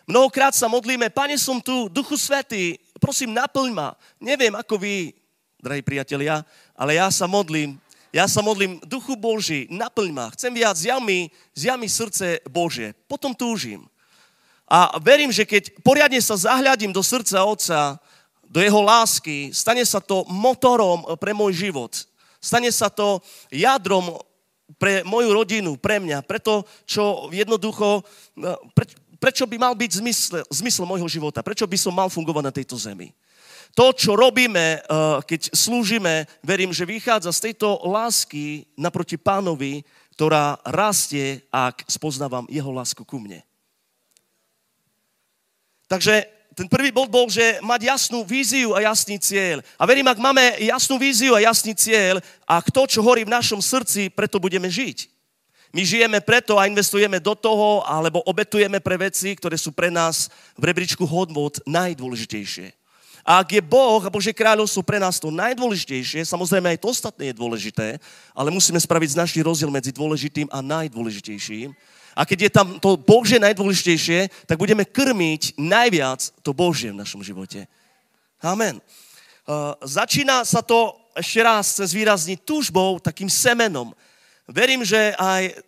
Mnohokrát 0.08 0.56
sa 0.56 0.72
modlíme, 0.72 1.12
Pane, 1.12 1.37
som 1.37 1.60
tu, 1.60 1.92
Duchu 1.92 2.16
Svetý, 2.16 2.80
prosím, 2.96 3.37
naplň 3.37 3.76
ma. 3.76 3.92
Neviem, 4.16 4.56
ako 4.56 4.80
vy, 4.80 5.12
drahí 5.60 5.84
priatelia, 5.84 6.48
ale 6.72 6.96
ja 6.96 7.12
sa 7.12 7.28
modlím, 7.28 7.76
ja 8.08 8.25
sa 8.25 8.40
modlím, 8.40 8.80
Duchu 8.88 9.20
Boží, 9.20 9.68
naplň 9.68 10.10
ma, 10.16 10.32
chcem 10.32 10.48
viac, 10.48 10.80
zjami, 10.80 11.28
zjami 11.52 11.92
srdce 11.92 12.40
Božie, 12.48 12.96
potom 13.04 13.37
túžim. 13.37 13.84
A 14.64 14.96
verím, 15.04 15.28
že 15.28 15.44
keď 15.44 15.68
poriadne 15.84 16.25
sa 16.25 16.40
zahľadím 16.40 16.96
do 16.96 17.04
srdca 17.04 17.44
Otca, 17.44 18.00
do 18.48 18.64
jeho 18.64 18.80
lásky, 18.80 19.52
stane 19.52 19.84
sa 19.84 20.00
to 20.00 20.25
motorom 20.32 21.04
pre 21.20 21.37
môj 21.37 21.68
život. 21.68 21.92
Stane 22.40 22.72
sa 22.72 22.88
to 22.88 23.20
jadrom 23.52 24.16
pre 24.76 25.00
moju 25.06 25.32
rodinu, 25.32 25.80
pre 25.80 25.96
mňa, 25.96 26.20
preto, 26.28 26.68
čo 26.84 27.32
jednoducho, 27.32 28.04
pre, 28.76 28.84
prečo 29.16 29.48
by 29.48 29.56
mal 29.56 29.72
byť 29.72 29.90
zmysl, 30.04 30.44
zmysl 30.52 30.84
môjho 30.84 31.08
života, 31.08 31.40
prečo 31.40 31.64
by 31.64 31.78
som 31.80 31.96
mal 31.96 32.12
fungovať 32.12 32.44
na 32.44 32.52
tejto 32.52 32.76
zemi 32.76 33.16
to, 33.78 33.94
čo 33.94 34.18
robíme, 34.18 34.80
eh, 34.80 35.16
keď 35.22 35.54
slúžime, 35.54 36.26
verím, 36.42 36.75
že 36.75 36.88
vychádza 36.88 37.30
z 37.30 37.50
tejto 37.50 37.78
lásky 37.87 38.66
naproti 38.75 39.14
pánovi, 39.14 39.87
ktorá 40.18 40.58
rastie, 40.66 41.46
ak 41.54 41.87
spoznávam 41.87 42.42
jeho 42.50 42.75
lásku 42.75 43.06
ku 43.06 43.22
mne. 43.22 43.38
Takže 45.87 46.26
ten 46.58 46.66
prvý 46.66 46.90
bod 46.90 47.06
bol, 47.06 47.30
že 47.30 47.62
mať 47.62 47.86
jasnú 47.86 48.26
víziu 48.26 48.74
a 48.74 48.82
jasný 48.82 49.14
cieľ. 49.22 49.62
A 49.78 49.86
verím, 49.86 50.10
ak 50.10 50.18
máme 50.18 50.58
jasnú 50.58 50.98
víziu 50.98 51.38
a 51.38 51.44
jasný 51.46 51.70
cieľ, 51.70 52.18
a 52.50 52.58
to, 52.58 52.82
čo 52.90 52.98
horí 52.98 53.22
v 53.22 53.30
našom 53.30 53.62
srdci, 53.62 54.10
preto 54.10 54.42
budeme 54.42 54.66
žiť. 54.66 55.06
My 55.70 55.86
žijeme 55.86 56.18
preto 56.18 56.58
a 56.58 56.66
investujeme 56.66 57.22
do 57.22 57.38
toho, 57.38 57.86
alebo 57.86 58.26
obetujeme 58.26 58.82
pre 58.82 58.98
veci, 58.98 59.38
ktoré 59.38 59.54
sú 59.54 59.70
pre 59.70 59.86
nás 59.86 60.26
v 60.58 60.66
rebríčku 60.66 61.06
hodnot 61.06 61.62
najdôležitejšie. 61.62 62.74
A 63.22 63.44
ak 63.44 63.54
je 63.54 63.62
Boh 63.62 64.02
a 64.02 64.10
Božie 64.10 64.34
kráľovstvo 64.34 64.82
pre 64.82 64.98
nás 64.98 65.20
to 65.22 65.30
najdôležitejšie, 65.30 66.26
samozrejme 66.26 66.74
aj 66.74 66.82
to 66.82 66.90
ostatné 66.90 67.30
je 67.30 67.38
dôležité, 67.38 68.02
ale 68.34 68.48
musíme 68.50 68.80
spraviť 68.80 69.14
značný 69.14 69.46
rozdiel 69.46 69.70
medzi 69.70 69.94
dôležitým 69.94 70.48
a 70.50 70.58
najdôležitejším. 70.58 71.70
A 72.18 72.26
keď 72.26 72.38
je 72.42 72.50
tam 72.50 72.82
to 72.82 72.98
Božie 72.98 73.38
najdôležitejšie, 73.38 74.50
tak 74.50 74.58
budeme 74.58 74.82
krmiť 74.82 75.54
najviac 75.54 76.42
to 76.42 76.50
Božie 76.50 76.90
v 76.90 76.98
našom 76.98 77.22
živote. 77.22 77.70
Amen. 78.42 78.82
Uh, 79.46 79.78
začína 79.87 80.42
sa 80.42 80.58
to 80.58 80.98
ešte 81.14 81.38
raz 81.46 81.78
cez 81.78 81.94
výrazniť 81.94 82.42
túžbou, 82.42 82.98
takým 82.98 83.30
semenom. 83.30 83.94
Verím, 84.50 84.82
že 84.82 85.14
aj 85.14 85.62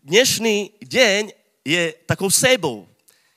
dnešný 0.00 0.80
deň 0.80 1.22
je 1.60 1.92
takou 2.08 2.32
sebou 2.32 2.88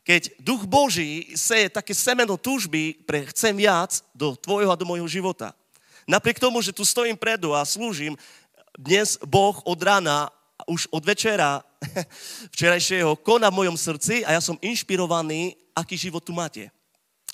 keď 0.06 0.38
duch 0.38 0.70
Boží 0.70 1.34
seje 1.34 1.66
také 1.66 1.98
semeno 1.98 2.38
túžby 2.38 2.94
pre 3.10 3.26
chcem 3.34 3.58
viac 3.58 4.06
do 4.14 4.38
tvojho 4.38 4.70
a 4.70 4.78
do 4.78 4.86
môjho 4.86 5.10
života. 5.10 5.50
Napriek 6.06 6.38
tomu, 6.38 6.62
že 6.62 6.70
tu 6.70 6.86
stojím 6.86 7.18
predu 7.18 7.58
a 7.58 7.66
slúžim, 7.66 8.14
dnes 8.78 9.18
Boh 9.26 9.58
od 9.66 9.80
rána, 9.82 10.30
už 10.70 10.86
od 10.94 11.02
večera 11.02 11.66
včerajšieho 12.54 13.16
koná 13.20 13.50
v 13.50 13.64
mojom 13.64 13.78
srdci 13.78 14.26
a 14.26 14.32
ja 14.36 14.42
som 14.42 14.60
inšpirovaný, 14.62 15.56
aký 15.76 15.98
život 15.98 16.24
tu 16.24 16.34
máte. 16.34 16.72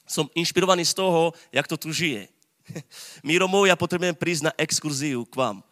Som 0.07 0.29
inšpirovaný 0.35 0.85
z 0.85 0.93
toho, 0.97 1.33
jak 1.51 1.67
to 1.67 1.77
tu 1.77 1.93
žije. 1.93 2.27
Míro 3.27 3.47
môj, 3.47 3.67
ja 3.71 3.75
potrebujem 3.79 4.15
prísť 4.15 4.43
na 4.51 4.55
exkurziu 4.59 5.25
k 5.25 5.35
vám. 5.35 5.63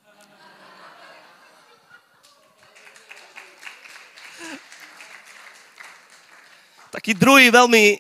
Taký 6.96 7.14
druhý 7.14 7.52
veľmi 7.52 8.00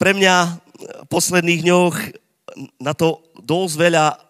pre 0.00 0.12
mňa 0.16 0.34
v 0.76 1.08
posledných 1.08 1.62
dňoch 1.64 1.96
na 2.80 2.92
to 2.96 3.20
dosť 3.40 3.74
veľa 3.76 4.25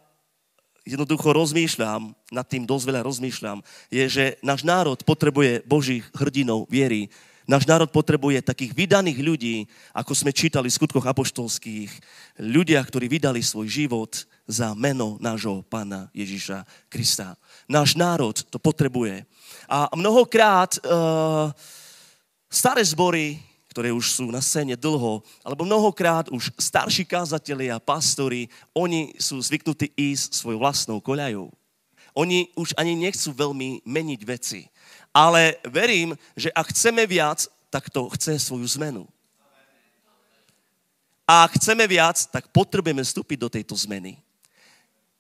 jednoducho 0.87 1.35
rozmýšľam, 1.35 2.15
nad 2.31 2.47
tým 2.47 2.63
dosť 2.63 2.85
veľa 2.87 3.03
rozmýšľam, 3.03 3.59
je, 3.91 4.05
že 4.07 4.25
náš 4.41 4.63
národ 4.63 4.97
potrebuje 5.03 5.67
Božích 5.67 6.07
hrdinov 6.15 6.71
viery. 6.71 7.11
Náš 7.47 7.67
národ 7.67 7.87
potrebuje 7.91 8.43
takých 8.43 8.75
vydaných 8.75 9.19
ľudí, 9.23 9.57
ako 9.95 10.19
sme 10.19 10.35
čítali 10.35 10.67
v 10.67 10.77
skutkoch 10.83 11.07
apoštolských. 11.07 11.91
Ľudia, 12.43 12.83
ktorí 12.83 13.07
vydali 13.07 13.39
svoj 13.39 13.71
život 13.71 14.27
za 14.51 14.75
meno 14.75 15.15
nášho 15.23 15.63
pána 15.63 16.11
Ježiša 16.11 16.67
Krista. 16.91 17.39
Náš 17.71 17.95
národ 17.95 18.35
to 18.51 18.59
potrebuje. 18.59 19.23
A 19.71 19.87
mnohokrát 19.95 20.75
uh, 20.83 21.55
staré 22.51 22.83
zbory 22.83 23.39
ktoré 23.77 23.93
už 23.93 24.09
sú 24.09 24.33
na 24.33 24.41
scéne 24.41 24.73
dlho, 24.73 25.21
alebo 25.45 25.69
mnohokrát 25.69 26.33
už 26.33 26.49
starší 26.57 27.05
kázatelia, 27.05 27.77
pastori, 27.77 28.49
oni 28.73 29.13
sú 29.21 29.37
zvyknutí 29.37 29.93
ísť 29.93 30.33
svojou 30.33 30.65
vlastnou 30.65 30.97
koľajou. 30.97 31.53
Oni 32.17 32.49
už 32.57 32.73
ani 32.81 32.97
nechcú 32.97 33.37
veľmi 33.37 33.85
meniť 33.85 34.21
veci. 34.25 34.65
Ale 35.13 35.61
verím, 35.69 36.17
že 36.33 36.49
ak 36.57 36.73
chceme 36.73 37.05
viac, 37.05 37.45
tak 37.69 37.93
to 37.93 38.09
chce 38.17 38.49
svoju 38.49 38.65
zmenu. 38.81 39.05
A 41.29 41.45
ak 41.45 41.61
chceme 41.61 41.85
viac, 41.85 42.17
tak 42.33 42.49
potrebujeme 42.49 43.05
vstúpiť 43.05 43.39
do 43.45 43.53
tejto 43.53 43.77
zmeny. 43.77 44.17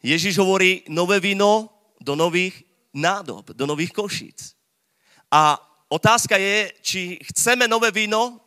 Ježiš 0.01 0.41
hovorí 0.41 0.81
nové 0.89 1.21
víno 1.21 1.69
do 2.01 2.17
nových 2.17 2.65
nádob, 2.89 3.53
do 3.53 3.69
nových 3.69 3.93
košíc. 3.93 4.57
A 5.29 5.61
otázka 5.93 6.41
je, 6.41 6.73
či 6.81 7.01
chceme 7.21 7.69
nové 7.69 7.93
víno, 7.93 8.46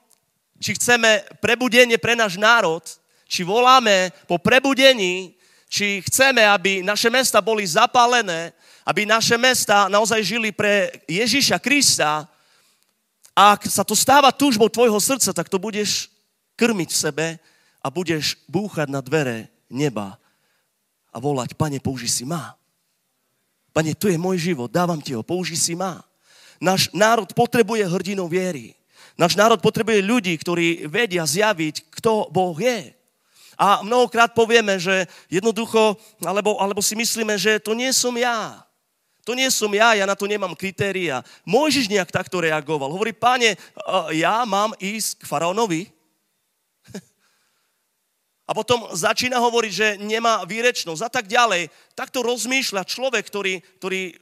či 0.60 0.75
chceme 0.75 1.24
prebudenie 1.39 1.96
pre 1.96 2.13
náš 2.13 2.36
národ, 2.36 2.84
či 3.25 3.48
voláme 3.48 4.12
po 4.28 4.38
prebudení, 4.38 5.34
či 5.72 6.04
chceme, 6.06 6.44
aby 6.44 6.84
naše 6.84 7.08
mesta 7.08 7.39
boli 7.39 7.63
zapálené, 7.63 8.51
aby 8.84 9.06
naše 9.06 9.38
mesta 9.38 9.88
naozaj 9.88 10.20
žili 10.25 10.50
pre 10.51 10.89
Ježíša 11.06 11.62
Krista. 11.62 12.25
Ak 13.38 13.63
sa 13.70 13.86
to 13.86 13.94
stáva 13.94 14.34
túžbou 14.34 14.68
tvojho 14.68 14.98
srdca, 14.98 15.32
tak 15.32 15.48
to 15.48 15.62
budeš 15.62 16.10
krmiť 16.58 16.89
v 16.92 17.01
sebe 17.08 17.28
a 17.80 17.88
budeš 17.88 18.36
búchať 18.50 18.89
na 18.89 19.00
dvere 19.00 19.48
neba 19.70 20.18
a 21.13 21.18
volať, 21.22 21.54
pane, 21.54 21.78
použi 21.78 22.10
si 22.10 22.25
ma. 22.25 22.58
Pane, 23.70 23.94
tu 23.94 24.10
je 24.10 24.18
môj 24.18 24.42
život, 24.51 24.74
dávam 24.74 24.98
ti 24.98 25.13
ho, 25.13 25.22
použi 25.22 25.56
si 25.56 25.78
ma. 25.78 26.01
Náš 26.60 26.89
národ 26.92 27.30
potrebuje 27.32 27.86
hrdinou 27.86 28.28
viery. 28.28 28.78
Náš 29.20 29.36
národ 29.36 29.60
potrebuje 29.60 30.00
ľudí, 30.00 30.32
ktorí 30.40 30.88
vedia 30.88 31.28
zjaviť, 31.28 31.92
kto 31.92 32.32
Boh 32.32 32.56
je. 32.56 32.96
A 33.60 33.84
mnohokrát 33.84 34.32
povieme, 34.32 34.80
že 34.80 35.04
jednoducho, 35.28 36.00
alebo, 36.24 36.56
alebo 36.56 36.80
si 36.80 36.96
myslíme, 36.96 37.36
že 37.36 37.60
to 37.60 37.76
nie 37.76 37.92
som 37.92 38.16
ja. 38.16 38.64
To 39.28 39.36
nie 39.36 39.52
som 39.52 39.68
ja, 39.76 39.92
ja 40.00 40.08
na 40.08 40.16
to 40.16 40.24
nemám 40.24 40.56
kritéria. 40.56 41.20
Môžeš 41.44 41.92
nejak 41.92 42.16
takto 42.16 42.40
reagoval. 42.40 42.96
Hovorí, 42.96 43.12
páne, 43.12 43.60
ja 44.16 44.48
mám 44.48 44.72
ísť 44.80 45.20
k 45.20 45.28
faraónovi. 45.28 45.92
A 48.50 48.56
potom 48.56 48.88
začína 48.96 49.44
hovoriť, 49.44 49.72
že 49.76 49.88
nemá 50.00 50.48
výrečnosť 50.48 51.04
a 51.04 51.12
tak 51.12 51.28
ďalej. 51.28 51.68
Takto 51.92 52.24
rozmýšľa 52.24 52.88
človek, 52.88 53.28
ktorý, 53.28 53.60
ktorý 53.84 54.16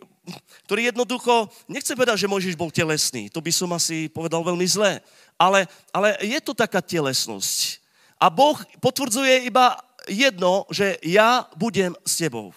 ktorý 0.67 0.91
jednoducho, 0.91 1.47
nechce 1.71 1.95
povedať, 1.95 2.25
že 2.25 2.31
Mojžiš 2.31 2.59
bol 2.59 2.71
telesný, 2.71 3.31
to 3.31 3.39
by 3.39 3.51
som 3.51 3.71
asi 3.71 4.11
povedal 4.11 4.43
veľmi 4.43 4.67
zle, 4.67 4.99
ale, 5.39 5.69
ale 5.95 6.19
je 6.23 6.39
to 6.43 6.51
taká 6.51 6.83
telesnosť. 6.83 7.79
A 8.17 8.27
Boh 8.33 8.57
potvrdzuje 8.81 9.47
iba 9.47 9.77
jedno, 10.09 10.65
že 10.73 10.97
ja 11.05 11.45
budem 11.53 11.93
s 12.01 12.17
tebou. 12.17 12.51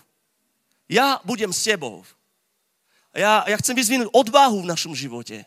Ja 0.90 1.22
budem 1.22 1.52
s 1.52 1.62
tebou. 1.62 2.02
Ja, 3.14 3.46
ja 3.46 3.56
chcem 3.58 3.74
vyzvinúť 3.74 4.10
odvahu 4.10 4.64
v 4.64 4.70
našom 4.70 4.94
živote. 4.94 5.46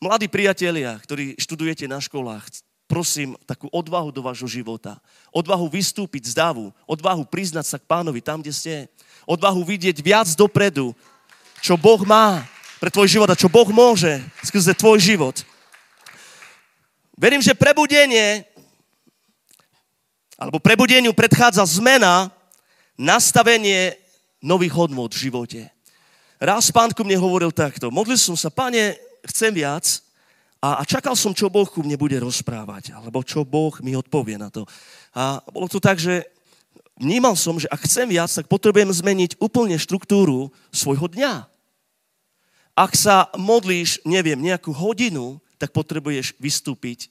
Mladí 0.00 0.26
priatelia, 0.26 0.96
ktorí 1.02 1.38
študujete 1.38 1.84
na 1.84 2.00
školách, 2.00 2.46
prosím, 2.90 3.38
takú 3.46 3.70
odvahu 3.70 4.10
do 4.10 4.26
vášho 4.26 4.50
života. 4.50 4.98
Odvahu 5.30 5.70
vystúpiť 5.70 6.34
z 6.34 6.42
davu. 6.42 6.74
Odvahu 6.90 7.22
priznať 7.22 7.62
sa 7.62 7.78
k 7.78 7.86
pánovi 7.86 8.18
tam, 8.18 8.42
kde 8.42 8.50
ste. 8.50 8.74
Odvahu 9.30 9.62
vidieť 9.62 9.94
viac 10.02 10.26
dopredu, 10.34 10.90
čo 11.62 11.78
Boh 11.78 12.02
má 12.02 12.42
pre 12.82 12.90
tvoj 12.90 13.06
život 13.06 13.30
a 13.30 13.38
čo 13.38 13.46
Boh 13.46 13.70
môže 13.70 14.18
skrze 14.42 14.74
tvoj 14.74 14.98
život. 14.98 15.46
Verím, 17.14 17.38
že 17.38 17.54
prebudenie 17.54 18.42
alebo 20.40 20.56
prebudeniu 20.56 21.12
predchádza 21.12 21.68
zmena, 21.68 22.32
nastavenie 22.96 24.00
nových 24.40 24.72
hodnot 24.72 25.12
v 25.12 25.28
živote. 25.28 25.60
Raz 26.40 26.72
pán 26.72 26.96
ku 26.96 27.04
mne 27.04 27.20
hovoril 27.20 27.52
takto. 27.52 27.92
Modlil 27.92 28.16
som 28.16 28.32
sa, 28.32 28.48
pane, 28.48 28.96
chcem 29.28 29.52
viac 29.52 30.00
a, 30.60 30.80
a 30.80 30.82
čakal 30.84 31.16
som, 31.16 31.32
čo 31.32 31.48
Boh 31.48 31.64
ku 31.64 31.80
mne 31.80 31.96
bude 31.96 32.20
rozprávať, 32.20 32.92
alebo 32.92 33.24
čo 33.24 33.48
Boh 33.48 33.72
mi 33.80 33.96
odpovie 33.96 34.36
na 34.36 34.52
to. 34.52 34.68
A 35.16 35.40
bolo 35.48 35.64
to 35.72 35.80
tak, 35.80 35.96
že 35.96 36.28
vnímal 37.00 37.32
som, 37.32 37.56
že 37.56 37.64
ak 37.72 37.88
chcem 37.88 38.04
viac, 38.12 38.28
tak 38.28 38.44
potrebujem 38.44 38.92
zmeniť 38.92 39.40
úplne 39.40 39.80
štruktúru 39.80 40.52
svojho 40.68 41.08
dňa. 41.08 41.48
Ak 42.76 42.92
sa 42.92 43.32
modlíš, 43.40 44.04
neviem, 44.04 44.36
nejakú 44.36 44.68
hodinu, 44.76 45.40
tak 45.56 45.72
potrebuješ 45.72 46.36
vystúpiť 46.36 47.08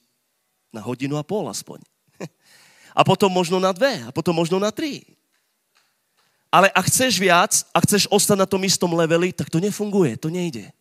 na 0.70 0.78
hodinu 0.78 1.18
a 1.18 1.26
pol 1.26 1.50
aspoň. 1.50 1.82
A 2.98 3.06
potom 3.06 3.30
možno 3.30 3.62
na 3.62 3.70
dve, 3.70 4.02
a 4.02 4.10
potom 4.10 4.34
možno 4.34 4.58
na 4.58 4.74
tri. 4.74 5.06
Ale 6.50 6.66
ak 6.74 6.90
chceš 6.90 7.22
viac, 7.22 7.62
ak 7.70 7.86
chceš 7.86 8.10
ostať 8.10 8.34
na 8.34 8.50
tom 8.50 8.58
istom 8.66 8.90
leveli, 8.98 9.30
tak 9.30 9.46
to 9.46 9.62
nefunguje, 9.62 10.18
to 10.18 10.26
nejde. 10.26 10.74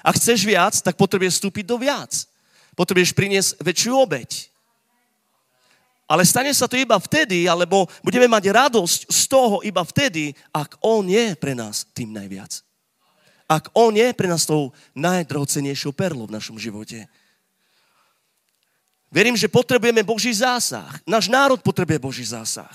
Ak 0.00 0.16
chceš 0.16 0.48
viac, 0.48 0.76
tak 0.80 0.96
potrebuješ 0.96 1.40
vstúpiť 1.40 1.64
do 1.68 1.76
viac. 1.76 2.12
Potrebuješ 2.72 3.12
priniesť 3.12 3.60
väčšiu 3.60 3.92
obeď. 3.96 4.50
Ale 6.10 6.26
stane 6.26 6.50
sa 6.50 6.66
to 6.66 6.74
iba 6.74 6.98
vtedy, 6.98 7.46
alebo 7.46 7.86
budeme 8.02 8.26
mať 8.26 8.50
radosť 8.50 9.00
z 9.06 9.22
toho 9.30 9.62
iba 9.62 9.84
vtedy, 9.86 10.34
ak 10.50 10.74
On 10.82 11.06
je 11.06 11.38
pre 11.38 11.54
nás 11.54 11.86
tým 11.94 12.10
najviac. 12.10 12.66
Ak 13.46 13.70
On 13.78 13.94
je 13.94 14.10
pre 14.14 14.26
nás 14.26 14.42
tou 14.42 14.74
najdrocenejšou 14.98 15.94
perlou 15.94 16.26
v 16.26 16.34
našom 16.34 16.58
živote. 16.58 17.06
Verím, 19.10 19.34
že 19.34 19.50
potrebujeme 19.50 20.06
Boží 20.06 20.30
zásah. 20.30 20.98
Náš 21.02 21.26
národ 21.30 21.58
potrebuje 21.62 21.98
Boží 21.98 22.22
zásah. 22.22 22.70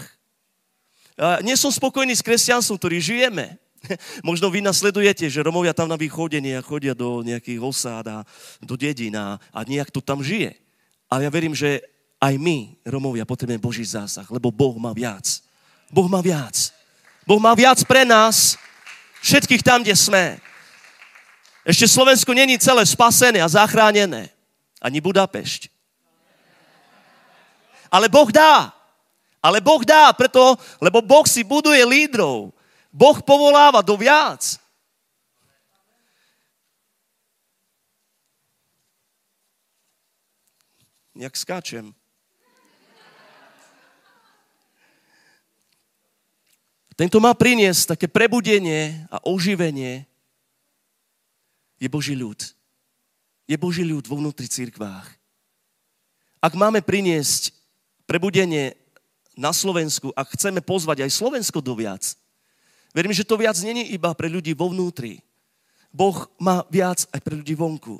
Nie 1.43 1.55
som 1.55 1.71
spokojný 1.71 2.11
s 2.11 2.23
kresťanstvom, 2.23 2.75
ktorý 2.75 2.99
žijeme. 2.99 3.55
Možno 4.29 4.49
vy 4.49 4.61
nasledujete, 4.61 5.29
že 5.29 5.43
Romovia 5.43 5.73
tam 5.73 5.89
na 5.89 5.99
východe 5.99 6.39
chodia 6.63 6.93
do 6.93 7.21
nejakých 7.21 7.59
osád 7.61 8.05
a 8.07 8.17
do 8.61 8.75
dedín 8.75 9.15
a, 9.17 9.37
a 9.53 9.59
nejak 9.63 9.91
to 9.91 10.01
tam 10.01 10.23
žije. 10.23 10.55
Ale 11.09 11.25
ja 11.27 11.31
verím, 11.31 11.53
že 11.53 11.81
aj 12.21 12.39
my, 12.39 12.79
Romovia, 12.87 13.27
potrebujeme 13.27 13.61
Boží 13.61 13.85
zásah, 13.85 14.25
lebo 14.31 14.49
Boh 14.49 14.75
má 14.79 14.95
viac. 14.95 15.43
Boh 15.91 16.09
má 16.09 16.23
viac. 16.23 16.73
Boh 17.25 17.41
má 17.41 17.53
viac 17.53 17.81
pre 17.85 18.05
nás, 18.05 18.57
všetkých 19.21 19.61
tam, 19.65 19.81
kde 19.81 19.97
sme. 19.97 20.37
Ešte 21.65 21.89
Slovensko 21.89 22.29
není 22.33 22.61
celé 22.61 22.85
spasené 22.85 23.41
a 23.41 23.49
zachránené. 23.49 24.29
Ani 24.77 25.01
Budapešť. 25.01 25.73
Ale 27.89 28.05
Boh 28.05 28.29
dá. 28.29 28.69
Ale 29.41 29.61
Boh 29.61 29.81
dá, 29.85 30.09
preto, 30.13 30.57
lebo 30.81 31.05
Boh 31.05 31.25
si 31.29 31.45
buduje 31.45 31.81
lídrov. 31.85 32.54
Boh 32.95 33.19
povoláva 33.19 33.83
do 33.83 33.99
viac. 33.99 34.55
Jak 41.11 41.35
skáčem. 41.35 41.91
Tento 46.95 47.19
má 47.19 47.35
priniesť 47.35 47.99
také 47.99 48.07
prebudenie 48.07 49.03
a 49.11 49.19
oživenie. 49.27 50.07
Je 51.75 51.91
Boží 51.91 52.15
ľud. 52.15 52.39
Je 53.43 53.59
Boží 53.59 53.83
ľud 53.83 54.07
vo 54.07 54.15
vnútri 54.23 54.47
církvách. 54.47 55.11
Ak 56.39 56.55
máme 56.55 56.79
priniesť 56.79 57.51
prebudenie 58.07 58.79
na 59.35 59.51
Slovensku 59.51 60.15
a 60.15 60.23
chceme 60.23 60.63
pozvať 60.63 61.03
aj 61.03 61.11
Slovensko 61.11 61.59
do 61.59 61.75
viac, 61.75 62.15
verím, 62.95 63.11
že 63.11 63.27
to 63.27 63.35
viac 63.35 63.59
není 63.59 63.91
iba 63.91 64.15
pre 64.15 64.31
ľudí 64.31 64.55
vo 64.55 64.71
vnútri. 64.71 65.19
Boh 65.91 66.31
má 66.39 66.63
viac 66.71 67.03
aj 67.11 67.19
pre 67.19 67.35
ľudí 67.35 67.51
vonku. 67.51 67.99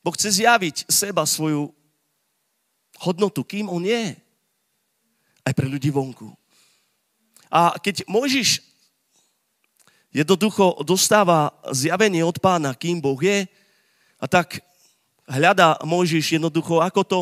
Boh 0.00 0.14
chce 0.16 0.42
zjaviť 0.42 0.88
seba, 0.88 1.28
svoju 1.28 1.68
hodnotu, 3.04 3.44
kým 3.44 3.68
On 3.68 3.84
je. 3.84 4.16
Aj 5.44 5.52
pre 5.52 5.68
ľudí 5.68 5.92
vonku. 5.92 6.32
A 7.52 7.76
keď 7.76 8.08
Mojžiš 8.08 8.64
jednoducho 10.12 10.80
dostáva 10.84 11.52
zjavenie 11.72 12.24
od 12.24 12.40
pána, 12.40 12.72
kým 12.72 13.00
Boh 13.00 13.20
je, 13.20 13.44
a 14.16 14.26
tak 14.28 14.64
hľadá 15.28 15.76
Mojžiš 15.84 16.40
jednoducho, 16.40 16.80
ako 16.80 17.00
to 17.04 17.18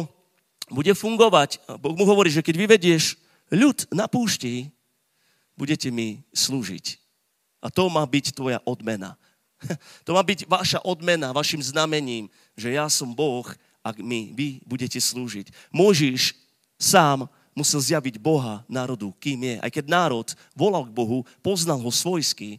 bude 0.71 0.95
fungovať. 0.95 1.59
Boh 1.83 1.95
mu 1.99 2.07
hovorí, 2.07 2.31
že 2.31 2.45
keď 2.45 2.55
vyvedieš 2.55 3.19
ľud 3.51 3.91
na 3.91 4.07
púšti, 4.07 4.71
budete 5.61 5.93
mi 5.93 6.25
slúžiť. 6.33 6.97
A 7.61 7.69
to 7.69 7.93
má 7.93 8.01
byť 8.09 8.33
tvoja 8.33 8.65
odmena. 8.65 9.21
To 10.09 10.17
má 10.17 10.25
byť 10.25 10.49
vaša 10.49 10.81
odmena, 10.81 11.37
vašim 11.37 11.61
znamením, 11.61 12.33
že 12.57 12.73
ja 12.73 12.89
som 12.89 13.13
Boh, 13.13 13.45
ak 13.85 14.01
mi 14.01 14.33
vy 14.33 14.65
budete 14.65 14.97
slúžiť. 14.97 15.53
Môžiš 15.69 16.33
sám 16.81 17.29
musel 17.53 17.85
zjaviť 17.85 18.17
Boha 18.17 18.65
národu, 18.65 19.13
kým 19.21 19.45
je. 19.45 19.57
Aj 19.61 19.69
keď 19.69 19.85
národ 19.93 20.33
volal 20.57 20.89
k 20.89 20.97
Bohu, 20.97 21.29
poznal 21.45 21.77
ho 21.77 21.93
svojsky, 21.93 22.57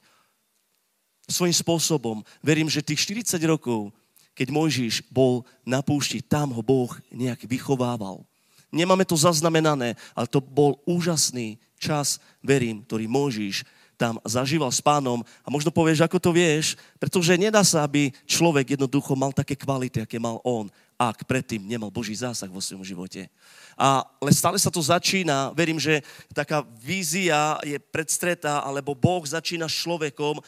svojím 1.26 1.58
spôsobom. 1.58 2.22
Verím, 2.46 2.70
že 2.70 2.86
tých 2.86 3.02
40 3.02 3.42
rokov 3.50 3.90
keď 4.32 4.48
Mojžiš 4.50 4.96
bol 5.12 5.44
na 5.68 5.84
púšti, 5.84 6.24
tam 6.24 6.56
ho 6.56 6.64
Boh 6.64 6.92
nejak 7.12 7.44
vychovával. 7.46 8.24
Nemáme 8.72 9.04
to 9.04 9.20
zaznamenané, 9.20 10.00
ale 10.16 10.28
to 10.32 10.40
bol 10.40 10.80
úžasný 10.88 11.60
čas, 11.76 12.24
verím, 12.44 12.84
ktorý 12.84 13.06
Mojžiš 13.08 13.64
tam 14.02 14.18
zažíval 14.26 14.74
s 14.74 14.82
pánom 14.82 15.22
a 15.46 15.48
možno 15.54 15.70
povieš, 15.70 16.02
ako 16.02 16.18
to 16.18 16.34
vieš, 16.34 16.74
pretože 16.98 17.38
nedá 17.38 17.62
sa, 17.62 17.86
aby 17.86 18.10
človek 18.26 18.74
jednoducho 18.74 19.14
mal 19.14 19.30
také 19.30 19.54
kvality, 19.54 20.02
aké 20.02 20.18
mal 20.18 20.42
on, 20.42 20.74
ak 20.98 21.26
predtým 21.30 21.62
nemal 21.62 21.94
Boží 21.94 22.18
zásah 22.18 22.50
vo 22.50 22.58
svojom 22.58 22.82
živote. 22.82 23.30
A, 23.78 24.02
ale 24.18 24.34
stále 24.34 24.58
sa 24.58 24.74
to 24.74 24.82
začína, 24.82 25.54
verím, 25.54 25.78
že 25.78 26.02
taká 26.34 26.66
vízia 26.82 27.62
je 27.62 27.78
predstretá, 27.78 28.66
alebo 28.66 28.98
Boh 28.98 29.22
začína 29.22 29.70
s 29.70 29.86
človekom, 29.86 30.42
eh, 30.42 30.46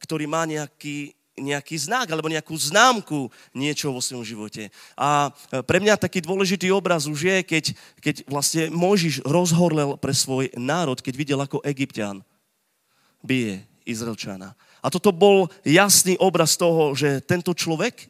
ktorý 0.00 0.24
má 0.24 0.48
nejaký 0.48 1.12
nejaký 1.40 1.80
znak 1.80 2.12
alebo 2.12 2.28
nejakú 2.28 2.52
známku 2.52 3.32
niečo 3.56 3.90
vo 3.90 4.04
svojom 4.04 4.22
živote. 4.22 4.68
A 4.94 5.32
e, 5.50 5.64
pre 5.64 5.80
mňa 5.80 5.96
taký 5.96 6.20
dôležitý 6.20 6.68
obraz 6.68 7.08
už 7.08 7.24
je, 7.24 7.38
keď, 7.40 7.64
keď 7.98 8.14
vlastne 8.28 8.68
Mojžiš 8.68 9.24
rozhorlel 9.24 9.96
pre 9.96 10.12
svoj 10.12 10.52
národ, 10.54 11.00
keď 11.00 11.14
videl, 11.16 11.40
ako 11.40 11.64
egyptian 11.64 12.20
bije 13.24 13.64
Izraelčana. 13.88 14.52
A 14.80 14.86
toto 14.92 15.12
bol 15.12 15.48
jasný 15.64 16.16
obraz 16.20 16.56
toho, 16.56 16.92
že 16.92 17.20
tento 17.24 17.52
človek, 17.56 18.08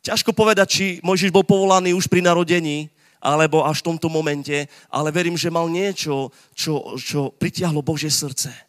ťažko 0.00 0.32
povedať, 0.32 0.66
či 0.68 0.86
Mojžiš 1.04 1.32
bol 1.32 1.44
povolaný 1.44 1.92
už 1.96 2.08
pri 2.08 2.24
narodení, 2.24 2.88
alebo 3.16 3.64
až 3.64 3.80
v 3.80 3.88
tomto 3.92 4.12
momente, 4.12 4.68
ale 4.92 5.08
verím, 5.08 5.40
že 5.40 5.48
mal 5.48 5.66
niečo, 5.72 6.28
čo, 6.52 7.00
čo 7.00 7.32
pritiahlo 7.32 7.80
Božie 7.80 8.12
srdce 8.12 8.65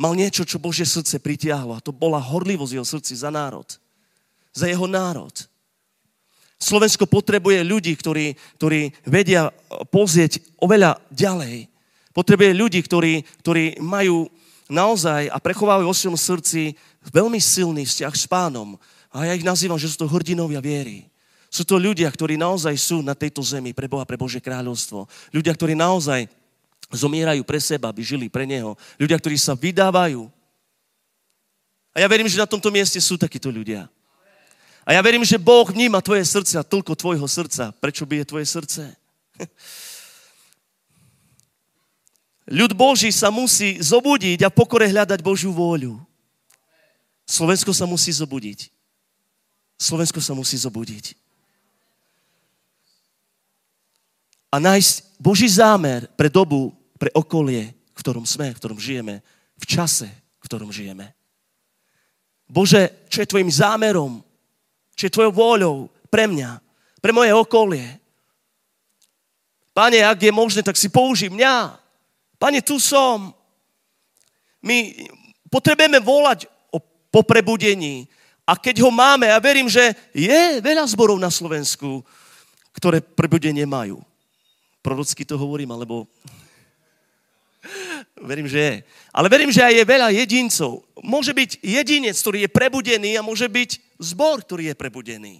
mal 0.00 0.16
niečo, 0.16 0.48
čo 0.48 0.56
Božie 0.56 0.88
srdce 0.88 1.20
pritiahlo. 1.20 1.76
A 1.76 1.84
to 1.84 1.92
bola 1.92 2.16
horlivosť 2.16 2.72
jeho 2.72 2.86
srdci 2.88 3.12
za 3.20 3.28
národ. 3.28 3.68
Za 4.56 4.64
jeho 4.64 4.88
národ. 4.88 5.32
Slovensko 6.56 7.04
potrebuje 7.04 7.60
ľudí, 7.60 7.92
ktorí, 7.96 8.32
ktorí 8.56 8.96
vedia 9.04 9.52
pozrieť 9.92 10.40
oveľa 10.56 10.96
ďalej. 11.12 11.68
Potrebuje 12.16 12.50
ľudí, 12.56 12.80
ktorí, 12.80 13.24
ktorí 13.44 13.80
majú 13.80 14.28
naozaj 14.72 15.28
a 15.28 15.36
prechovávajú 15.36 15.88
vo 15.88 15.96
svojom 15.96 16.18
srdci 16.20 16.76
veľmi 17.12 17.40
silný 17.40 17.84
vzťah 17.84 18.14
s 18.16 18.24
pánom. 18.24 18.80
A 19.12 19.28
ja 19.28 19.36
ich 19.36 19.44
nazývam, 19.44 19.80
že 19.80 19.88
sú 19.88 20.04
to 20.04 20.10
hrdinovia 20.10 20.64
viery. 20.64 21.08
Sú 21.50 21.66
to 21.66 21.80
ľudia, 21.82 22.06
ktorí 22.06 22.38
naozaj 22.38 22.76
sú 22.78 23.02
na 23.02 23.16
tejto 23.16 23.42
zemi 23.42 23.74
pre 23.74 23.90
Boha, 23.90 24.06
pre 24.06 24.14
Bože 24.14 24.38
kráľovstvo. 24.38 25.10
Ľudia, 25.34 25.50
ktorí 25.50 25.74
naozaj 25.74 26.30
zomierajú 26.90 27.42
pre 27.46 27.62
seba, 27.62 27.88
aby 27.88 28.02
žili 28.02 28.26
pre 28.26 28.46
Neho. 28.46 28.74
Ľudia, 28.98 29.18
ktorí 29.18 29.38
sa 29.38 29.54
vydávajú. 29.54 30.26
A 31.94 32.02
ja 32.02 32.08
verím, 32.10 32.26
že 32.30 32.38
na 32.38 32.46
tomto 32.46 32.70
mieste 32.70 32.98
sú 32.98 33.18
takíto 33.18 33.50
ľudia. 33.50 33.90
A 34.86 34.94
ja 34.94 35.00
verím, 35.02 35.22
že 35.22 35.38
Boh 35.38 35.66
vníma 35.66 36.02
tvoje 36.02 36.24
srdce 36.26 36.58
a 36.58 36.66
toľko 36.66 36.98
tvojho 36.98 37.26
srdca. 37.28 37.70
Prečo 37.78 38.06
bije 38.06 38.24
tvoje 38.26 38.46
srdce? 38.46 38.96
Ľud 42.50 42.74
Boží 42.74 43.14
sa 43.14 43.30
musí 43.30 43.78
zobudiť 43.78 44.42
a 44.42 44.50
pokore 44.50 44.90
hľadať 44.90 45.22
Božiu 45.22 45.54
vôľu. 45.54 46.02
Slovensko 47.22 47.70
sa 47.70 47.86
musí 47.86 48.10
zobudiť. 48.10 48.74
Slovensko 49.78 50.18
sa 50.18 50.34
musí 50.34 50.58
zobudiť. 50.58 51.14
A 54.50 54.58
nájsť 54.58 55.14
Boží 55.22 55.46
zámer 55.46 56.10
pre 56.18 56.26
dobu, 56.26 56.74
pre 57.00 57.08
okolie, 57.16 57.72
v 57.72 58.00
ktorom 58.04 58.28
sme, 58.28 58.52
v 58.52 58.60
ktorom 58.60 58.76
žijeme, 58.76 59.24
v 59.56 59.64
čase, 59.64 60.12
v 60.36 60.44
ktorom 60.44 60.68
žijeme. 60.68 61.16
Bože, 62.44 63.08
čo 63.08 63.24
je 63.24 63.30
tvojim 63.30 63.48
zámerom, 63.48 64.20
čo 64.92 65.08
je 65.08 65.14
tvojou 65.16 65.32
vôľou 65.32 65.76
pre 66.12 66.28
mňa, 66.28 66.60
pre 67.00 67.16
moje 67.16 67.32
okolie. 67.32 67.88
Pane, 69.72 70.04
ak 70.04 70.20
je 70.20 70.32
možné, 70.34 70.60
tak 70.60 70.76
si 70.76 70.92
použij 70.92 71.32
mňa. 71.32 71.80
Pane, 72.36 72.60
tu 72.60 72.76
som. 72.76 73.32
My 74.60 74.92
potrebujeme 75.48 76.04
volať 76.04 76.44
o 76.68 76.84
poprebudení. 77.08 78.04
A 78.44 78.60
keď 78.60 78.84
ho 78.84 78.90
máme, 78.92 79.30
ja 79.30 79.40
verím, 79.40 79.72
že 79.72 79.96
je 80.12 80.60
veľa 80.60 80.84
zborov 80.90 81.16
na 81.16 81.32
Slovensku, 81.32 82.04
ktoré 82.76 83.00
prebudenie 83.00 83.64
majú. 83.64 84.04
Prorocky 84.84 85.24
to 85.24 85.40
hovorím, 85.40 85.72
alebo 85.72 86.04
Verím, 88.20 88.48
že 88.48 88.60
je. 88.60 88.74
Ale 89.16 89.32
verím, 89.32 89.48
že 89.48 89.64
aj 89.64 89.74
je 89.80 89.84
veľa 89.84 90.08
jedincov. 90.12 90.84
Môže 91.00 91.32
byť 91.32 91.64
jedinec, 91.64 92.16
ktorý 92.20 92.44
je 92.44 92.50
prebudený 92.52 93.16
a 93.16 93.24
môže 93.24 93.48
byť 93.48 93.96
zbor, 93.96 94.44
ktorý 94.44 94.72
je 94.72 94.76
prebudený. 94.76 95.34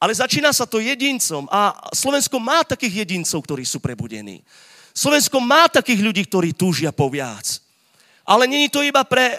Ale 0.00 0.14
začína 0.14 0.54
sa 0.54 0.64
to 0.64 0.80
jedincom 0.80 1.44
a 1.50 1.76
Slovensko 1.92 2.40
má 2.40 2.64
takých 2.64 3.04
jedincov, 3.04 3.44
ktorí 3.44 3.66
sú 3.66 3.82
prebudení. 3.82 4.46
Slovensko 4.94 5.42
má 5.42 5.68
takých 5.68 6.00
ľudí, 6.00 6.22
ktorí 6.24 6.54
túžia 6.56 6.94
po 6.94 7.10
viac. 7.10 7.60
Ale 8.24 8.46
není 8.46 8.70
to 8.70 8.80
iba 8.80 9.02
pre, 9.04 9.36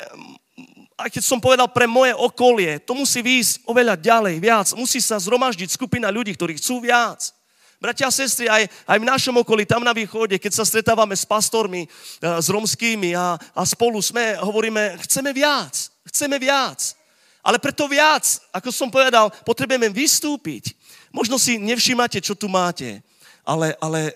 aj 0.99 1.09
keď 1.09 1.23
som 1.23 1.39
povedal, 1.41 1.71
pre 1.71 1.87
moje 1.87 2.13
okolie. 2.13 2.77
To 2.83 2.93
musí 2.93 3.23
výjsť 3.23 3.65
oveľa 3.65 3.95
ďalej, 3.97 4.35
viac. 4.37 4.67
Musí 4.75 5.01
sa 5.01 5.17
zhromaždiť 5.17 5.73
skupina 5.73 6.11
ľudí, 6.11 6.35
ktorí 6.35 6.59
chcú 6.59 6.83
viac. 6.83 7.33
Bratia 7.81 8.05
a 8.05 8.13
sestry, 8.13 8.45
aj, 8.45 8.69
aj 8.85 8.97
v 9.01 9.09
našom 9.09 9.41
okolí, 9.41 9.65
tam 9.65 9.81
na 9.81 9.89
východe, 9.89 10.37
keď 10.37 10.53
sa 10.53 10.61
stretávame 10.61 11.17
s 11.17 11.25
pastormi, 11.25 11.89
eh, 11.89 12.37
s 12.37 12.45
romskými 12.45 13.17
a, 13.17 13.41
a 13.57 13.61
spolu 13.65 13.97
sme, 13.97 14.37
hovoríme, 14.37 15.01
chceme 15.01 15.33
viac, 15.33 15.89
chceme 16.05 16.37
viac. 16.37 16.93
Ale 17.41 17.57
preto 17.57 17.89
viac, 17.89 18.21
ako 18.53 18.69
som 18.69 18.93
povedal, 18.93 19.33
potrebujeme 19.41 19.89
vystúpiť. 19.89 20.77
Možno 21.09 21.41
si 21.41 21.57
nevšímate, 21.57 22.21
čo 22.21 22.37
tu 22.37 22.45
máte, 22.45 23.01
ale, 23.41 23.73
ale 23.81 24.13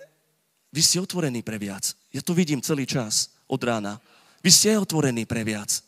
vy 0.70 0.78
ste 0.86 1.02
otvorení 1.02 1.42
pre 1.42 1.58
viac. 1.58 1.90
Ja 2.14 2.22
to 2.22 2.38
vidím 2.38 2.62
celý 2.62 2.86
čas 2.86 3.34
od 3.50 3.58
rána. 3.58 3.98
Vy 4.46 4.54
ste 4.54 4.78
otvorení 4.78 5.26
pre 5.26 5.42
viac. 5.42 5.82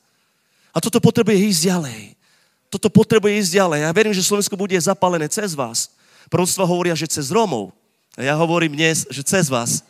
A 0.74 0.82
toto 0.82 0.98
potrebuje 0.98 1.46
ísť 1.46 1.70
ďalej. 1.70 2.00
Toto 2.74 2.90
potrebuje 2.90 3.38
ísť 3.38 3.54
ďalej. 3.54 3.78
Ja 3.86 3.94
verím, 3.94 4.18
že 4.18 4.26
Slovensko 4.26 4.58
bude 4.58 4.74
zapálené 4.82 5.30
cez 5.30 5.54
vás. 5.54 5.94
Proroctva 6.28 6.68
hovoria, 6.68 6.92
že 6.92 7.08
cez 7.08 7.32
Rómov. 7.32 7.72
A 8.12 8.20
ja 8.20 8.36
hovorím 8.36 8.76
dnes, 8.76 9.08
že 9.08 9.24
cez 9.24 9.48
vás. 9.48 9.80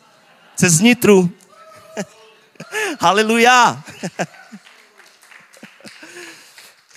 Cez 0.55 0.79
Nitru. 0.79 1.27
Haleluja. 3.03 3.75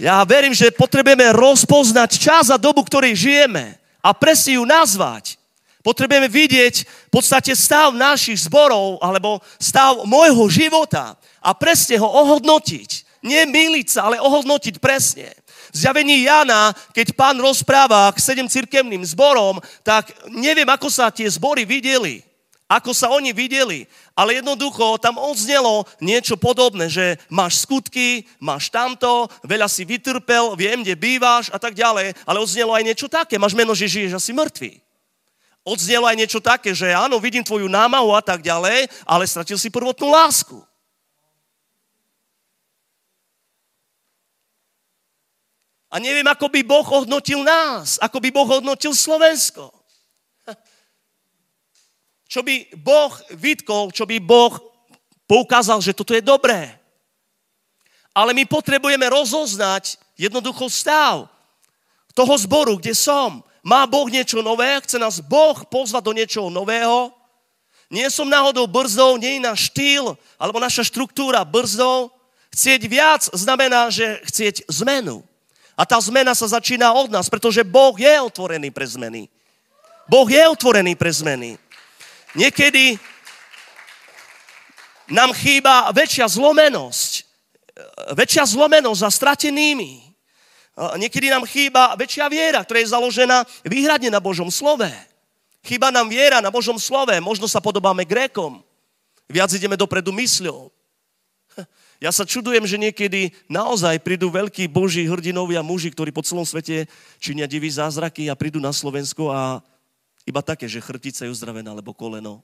ja 0.06 0.22
verím, 0.22 0.54
že 0.54 0.70
potrebujeme 0.70 1.34
rozpoznať 1.34 2.22
čas 2.22 2.54
a 2.54 2.56
dobu, 2.58 2.86
ktorej 2.86 3.18
žijeme 3.18 3.74
a 3.98 4.14
presne 4.14 4.58
ju 4.58 4.62
nazvať. 4.62 5.34
Potrebujeme 5.82 6.30
vidieť 6.30 6.86
v 6.86 7.10
podstate 7.10 7.50
stav 7.58 7.90
našich 7.90 8.46
zborov 8.46 9.02
alebo 9.02 9.42
stav 9.58 10.06
môjho 10.06 10.46
života 10.46 11.18
a 11.42 11.50
presne 11.50 11.98
ho 11.98 12.06
ohodnotiť. 12.06 13.10
Nie 13.26 13.50
miliť 13.50 13.86
sa, 13.90 14.06
ale 14.06 14.22
ohodnotiť 14.22 14.78
presne 14.78 15.34
zjavení 15.72 16.22
Jana, 16.28 16.76
keď 16.92 17.16
pán 17.16 17.40
rozpráva 17.40 18.12
k 18.12 18.20
sedem 18.20 18.46
cirkevným 18.46 19.02
zborom, 19.02 19.58
tak 19.82 20.12
neviem, 20.28 20.68
ako 20.68 20.92
sa 20.92 21.08
tie 21.08 21.26
zbory 21.26 21.64
videli. 21.64 22.20
Ako 22.72 22.96
sa 22.96 23.12
oni 23.12 23.36
videli. 23.36 23.84
Ale 24.16 24.40
jednoducho 24.40 24.96
tam 24.96 25.20
odznelo 25.20 25.84
niečo 26.00 26.40
podobné, 26.40 26.88
že 26.88 27.20
máš 27.28 27.64
skutky, 27.68 28.24
máš 28.40 28.72
tamto, 28.72 29.28
veľa 29.44 29.68
si 29.68 29.84
vytrpel, 29.84 30.56
viem, 30.56 30.80
kde 30.80 30.96
bývaš 30.96 31.52
a 31.52 31.60
tak 31.60 31.76
ďalej. 31.76 32.16
Ale 32.24 32.40
odznelo 32.40 32.72
aj 32.72 32.84
niečo 32.84 33.08
také, 33.12 33.36
máš 33.36 33.52
meno, 33.52 33.76
že 33.76 33.92
žiješ 33.92 34.16
asi 34.16 34.32
mŕtvý. 34.32 34.72
Odznelo 35.62 36.08
aj 36.08 36.16
niečo 36.16 36.40
také, 36.40 36.72
že 36.72 36.96
áno, 36.96 37.20
vidím 37.20 37.44
tvoju 37.44 37.68
námahu 37.68 38.16
a 38.16 38.24
tak 38.24 38.40
ďalej, 38.40 38.88
ale 39.04 39.28
stratil 39.28 39.60
si 39.60 39.68
prvotnú 39.68 40.08
lásku. 40.08 40.58
A 45.92 46.00
neviem, 46.00 46.24
ako 46.24 46.48
by 46.48 46.64
Boh 46.64 46.86
hodnotil 46.88 47.44
nás, 47.44 48.00
ako 48.00 48.16
by 48.16 48.32
Boh 48.32 48.48
hodnotil 48.48 48.96
Slovensko. 48.96 49.68
Čo 52.32 52.40
by 52.40 52.80
Boh 52.80 53.12
vytkol, 53.36 53.92
čo 53.92 54.08
by 54.08 54.16
Boh 54.16 54.56
poukázal, 55.28 55.84
že 55.84 55.92
toto 55.92 56.16
je 56.16 56.24
dobré. 56.24 56.80
Ale 58.16 58.32
my 58.32 58.48
potrebujeme 58.48 59.04
rozoznať 59.04 60.00
jednoducho 60.16 60.72
stav 60.72 61.28
toho 62.16 62.34
zboru, 62.40 62.80
kde 62.80 62.96
som. 62.96 63.44
Má 63.60 63.84
Boh 63.84 64.08
niečo 64.08 64.40
nové? 64.40 64.80
Chce 64.80 64.96
nás 64.96 65.20
Boh 65.20 65.60
pozvať 65.68 66.02
do 66.08 66.16
niečoho 66.16 66.48
nového? 66.48 67.12
Nie 67.92 68.08
som 68.08 68.24
náhodou 68.24 68.64
brzdou, 68.64 69.20
nie 69.20 69.36
je 69.36 69.44
náš 69.44 69.68
štýl 69.68 70.16
alebo 70.40 70.56
naša 70.56 70.88
štruktúra 70.88 71.44
brzdou. 71.44 72.08
Chcieť 72.48 72.80
viac 72.88 73.28
znamená, 73.36 73.92
že 73.92 74.24
chcieť 74.24 74.64
zmenu. 74.72 75.20
A 75.72 75.82
tá 75.88 75.96
zmena 76.00 76.36
sa 76.36 76.46
začína 76.46 76.92
od 76.92 77.08
nás, 77.08 77.32
pretože 77.32 77.64
Boh 77.64 77.96
je 77.96 78.12
otvorený 78.20 78.68
pre 78.68 78.84
zmeny. 78.84 79.28
Boh 80.04 80.28
je 80.28 80.42
otvorený 80.48 80.92
pre 80.98 81.08
zmeny. 81.08 81.56
Niekedy 82.36 83.00
nám 85.12 85.32
chýba 85.36 85.88
väčšia 85.92 86.28
zlomenosť. 86.28 87.12
Väčšia 88.12 88.44
zlomenosť 88.48 89.00
za 89.00 89.10
stratenými. 89.12 90.12
Niekedy 91.00 91.28
nám 91.28 91.44
chýba 91.44 91.96
väčšia 91.96 92.28
viera, 92.32 92.64
ktorá 92.64 92.80
je 92.80 92.92
založená 92.92 93.44
výhradne 93.64 94.08
na 94.08 94.20
Božom 94.20 94.48
slove. 94.48 94.88
Chýba 95.62 95.92
nám 95.92 96.08
viera 96.08 96.40
na 96.40 96.48
Božom 96.48 96.80
slove. 96.80 97.12
Možno 97.20 97.44
sa 97.48 97.60
podobáme 97.60 98.08
Grékom. 98.08 98.64
Viac 99.28 99.52
ideme 99.52 99.76
dopredu 99.76 100.12
mysľou. 100.12 100.72
Ja 102.02 102.10
sa 102.10 102.26
čudujem, 102.26 102.66
že 102.66 102.82
niekedy 102.82 103.30
naozaj 103.46 104.02
prídu 104.02 104.26
veľkí 104.26 104.66
boží 104.66 105.06
hrdinovia 105.06 105.62
muži, 105.62 105.94
ktorí 105.94 106.10
po 106.10 106.26
celom 106.26 106.42
svete 106.42 106.90
činia 107.22 107.46
divý 107.46 107.70
zázraky 107.70 108.26
a 108.26 108.34
prídu 108.34 108.58
na 108.58 108.74
Slovensko 108.74 109.30
a 109.30 109.62
iba 110.26 110.42
také, 110.42 110.66
že 110.66 110.82
chrbtica 110.82 111.22
je 111.22 111.30
uzdravená, 111.30 111.70
alebo 111.70 111.94
koleno. 111.94 112.42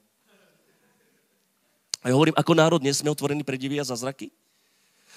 A 1.99 2.07
ja 2.07 2.15
hovorím, 2.15 2.39
ako 2.39 2.55
národ 2.55 2.79
nie 2.79 2.95
sme 2.95 3.11
otvorení 3.11 3.43
pre 3.43 3.59
divy 3.59 3.83
a 3.83 3.83
zázraky? 3.83 4.31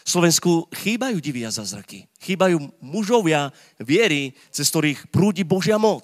Slovensku 0.02 0.66
chýbajú 0.74 1.22
divy 1.22 1.46
a 1.46 1.54
zázraky. 1.54 2.10
Chýbajú 2.18 2.58
mužovia 2.82 3.54
viery, 3.78 4.34
cez 4.50 4.66
ktorých 4.74 5.06
prúdi 5.14 5.46
Božia 5.46 5.78
moc 5.78 6.02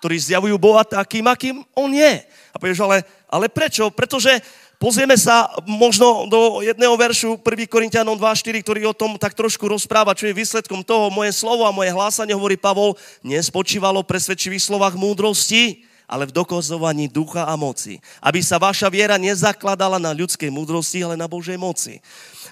ktorí 0.00 0.16
zjavujú 0.16 0.56
Boha 0.56 0.80
takým, 0.80 1.28
akým 1.28 1.60
On 1.76 1.92
je. 1.92 2.24
A 2.24 2.56
povieš, 2.56 2.80
ale, 2.80 3.04
ale 3.28 3.52
prečo? 3.52 3.92
Pretože 3.92 4.40
Pozrieme 4.80 5.12
sa 5.12 5.52
možno 5.68 6.24
do 6.24 6.64
jedného 6.64 6.96
veršu 6.96 7.36
1 7.36 7.68
Korintianom 7.68 8.16
2.4, 8.16 8.64
ktorý 8.64 8.88
o 8.88 8.96
tom 8.96 9.20
tak 9.20 9.36
trošku 9.36 9.68
rozpráva, 9.68 10.16
čo 10.16 10.24
je 10.24 10.32
výsledkom 10.32 10.80
toho. 10.80 11.12
Moje 11.12 11.36
slovo 11.36 11.68
a 11.68 11.76
moje 11.76 11.92
hlásanie, 11.92 12.32
hovorí 12.32 12.56
Pavol, 12.56 12.96
nespočívalo 13.20 14.00
presvedčivých 14.00 14.72
slovách 14.72 14.96
múdrosti, 14.96 15.84
ale 16.10 16.26
v 16.26 16.34
dokazovaní 16.34 17.06
ducha 17.06 17.46
a 17.46 17.54
moci. 17.54 18.02
Aby 18.18 18.42
sa 18.42 18.58
vaša 18.58 18.90
viera 18.90 19.14
nezakladala 19.14 20.02
na 20.02 20.10
ľudskej 20.10 20.50
múdrosti, 20.50 21.06
ale 21.06 21.14
na 21.14 21.30
Božej 21.30 21.54
moci. 21.54 22.02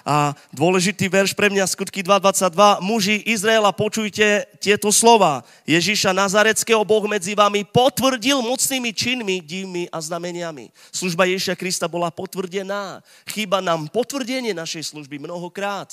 A 0.07 0.31
dôležitý 0.55 1.11
verš 1.11 1.35
pre 1.35 1.51
mňa, 1.51 1.67
skutky 1.67 1.99
2.22. 1.99 2.79
Muži 2.79 3.19
Izraela, 3.27 3.75
počujte 3.75 4.47
tieto 4.63 4.95
slova. 4.95 5.43
Ježíša 5.67 6.15
Nazareckého 6.15 6.79
Boh 6.87 7.03
medzi 7.03 7.35
vami 7.35 7.67
potvrdil 7.67 8.39
mocnými 8.39 8.95
činmi, 8.95 9.43
divmi 9.43 9.91
a 9.91 9.99
znameniami. 9.99 10.71
Služba 10.95 11.27
Ježíša 11.27 11.59
Krista 11.59 11.91
bola 11.91 12.07
potvrdená. 12.15 13.03
Chýba 13.27 13.59
nám 13.59 13.91
potvrdenie 13.91 14.55
našej 14.55 14.95
služby 14.95 15.19
mnohokrát. 15.19 15.91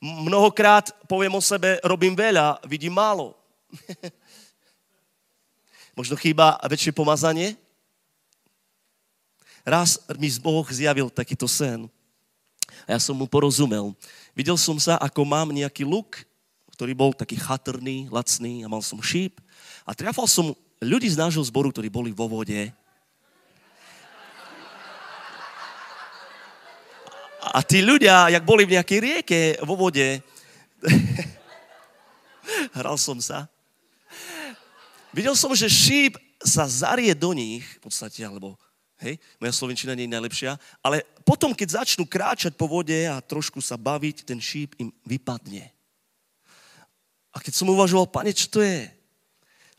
Mnohokrát 0.00 0.92
poviem 1.08 1.36
o 1.36 1.42
sebe, 1.44 1.76
robím 1.84 2.16
veľa, 2.16 2.64
vidím 2.64 2.96
málo. 2.96 3.36
Možno 5.96 6.12
chýba 6.12 6.60
väčšie 6.60 6.92
pomazanie? 6.92 7.56
Raz 9.64 9.96
mi 10.20 10.28
Boh 10.44 10.68
zjavil 10.68 11.08
takýto 11.08 11.48
sen. 11.48 11.88
A 12.84 12.92
ja 12.92 13.00
som 13.00 13.16
mu 13.16 13.24
porozumel. 13.24 13.96
Videl 14.36 14.60
som 14.60 14.76
sa, 14.76 15.00
ako 15.00 15.24
mám 15.24 15.48
nejaký 15.56 15.88
luk, 15.88 16.20
ktorý 16.76 16.92
bol 16.92 17.16
taký 17.16 17.40
chatrný, 17.40 18.12
lacný 18.12 18.60
a 18.60 18.68
mal 18.68 18.84
som 18.84 19.00
šíp. 19.00 19.40
A 19.88 19.96
trafal 19.96 20.28
som 20.28 20.52
ľudí 20.84 21.08
z 21.08 21.16
nášho 21.16 21.40
zboru, 21.48 21.72
ktorí 21.72 21.88
boli 21.88 22.12
vo 22.12 22.28
vode. 22.28 22.68
A 27.40 27.64
tí 27.64 27.80
ľudia, 27.80 28.28
jak 28.36 28.44
boli 28.44 28.68
v 28.68 28.76
nejakej 28.76 28.98
rieke 29.00 29.40
vo 29.64 29.80
vode, 29.80 30.20
hral 32.76 33.00
som 33.00 33.16
sa, 33.16 33.48
videl 35.16 35.32
som, 35.32 35.56
že 35.56 35.72
šíp 35.72 36.20
sa 36.44 36.68
zarie 36.68 37.16
do 37.16 37.32
nich, 37.32 37.64
v 37.80 37.88
podstate, 37.88 38.20
alebo 38.20 38.60
Hej, 38.96 39.20
moja 39.36 39.52
slovenčina 39.52 39.92
nie 39.92 40.08
je 40.08 40.16
najlepšia, 40.16 40.56
ale 40.80 41.04
potom, 41.20 41.52
keď 41.52 41.84
začnú 41.84 42.08
kráčať 42.08 42.56
po 42.56 42.64
vode 42.64 42.96
a 43.04 43.20
trošku 43.20 43.60
sa 43.60 43.76
baviť, 43.76 44.24
ten 44.24 44.40
šíp 44.40 44.72
im 44.80 44.88
vypadne. 45.04 45.68
A 47.28 47.36
keď 47.36 47.52
som 47.60 47.68
uvažoval, 47.68 48.08
pane, 48.08 48.32
čo 48.32 48.48
to 48.48 48.64
je? 48.64 48.88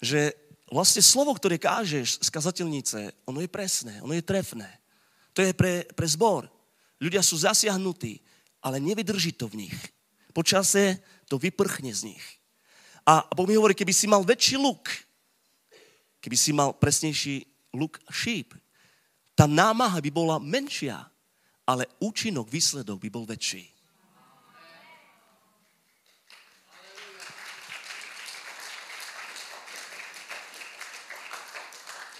Že 0.05 0.21
vlastne 0.69 1.01
slovo, 1.01 1.33
ktoré 1.33 1.57
kážeš 1.57 2.21
z 2.21 2.29
kazateľnice, 2.29 3.25
ono 3.25 3.41
je 3.41 3.49
presné, 3.49 3.97
ono 4.05 4.13
je 4.13 4.21
trefné. 4.21 4.69
To 5.33 5.41
je 5.41 5.49
pre, 5.57 5.89
pre 5.97 6.05
zbor. 6.05 6.45
Ľudia 7.01 7.25
sú 7.25 7.41
zasiahnutí, 7.41 8.21
ale 8.61 8.77
nevydrží 8.77 9.33
to 9.33 9.49
v 9.49 9.65
nich. 9.65 9.77
Počase 10.29 11.01
to 11.25 11.41
vyprchne 11.41 11.89
z 11.89 12.13
nich. 12.13 12.25
A 13.01 13.25
Boh 13.33 13.49
mi 13.49 13.57
hovorí, 13.57 13.73
keby 13.73 13.93
si 13.97 14.05
mal 14.05 14.21
väčší 14.21 14.61
luk, 14.61 14.85
keby 16.21 16.37
si 16.37 16.51
mal 16.53 16.73
presnejší 16.73 17.45
luk 17.73 18.01
šíp, 18.09 18.55
tá 19.37 19.45
námaha 19.45 20.01
by 20.01 20.09
bola 20.09 20.41
menšia, 20.41 21.05
ale 21.67 21.85
účinok, 22.01 22.49
výsledok 22.49 22.97
by 22.97 23.09
bol 23.11 23.25
väčší. 23.27 23.69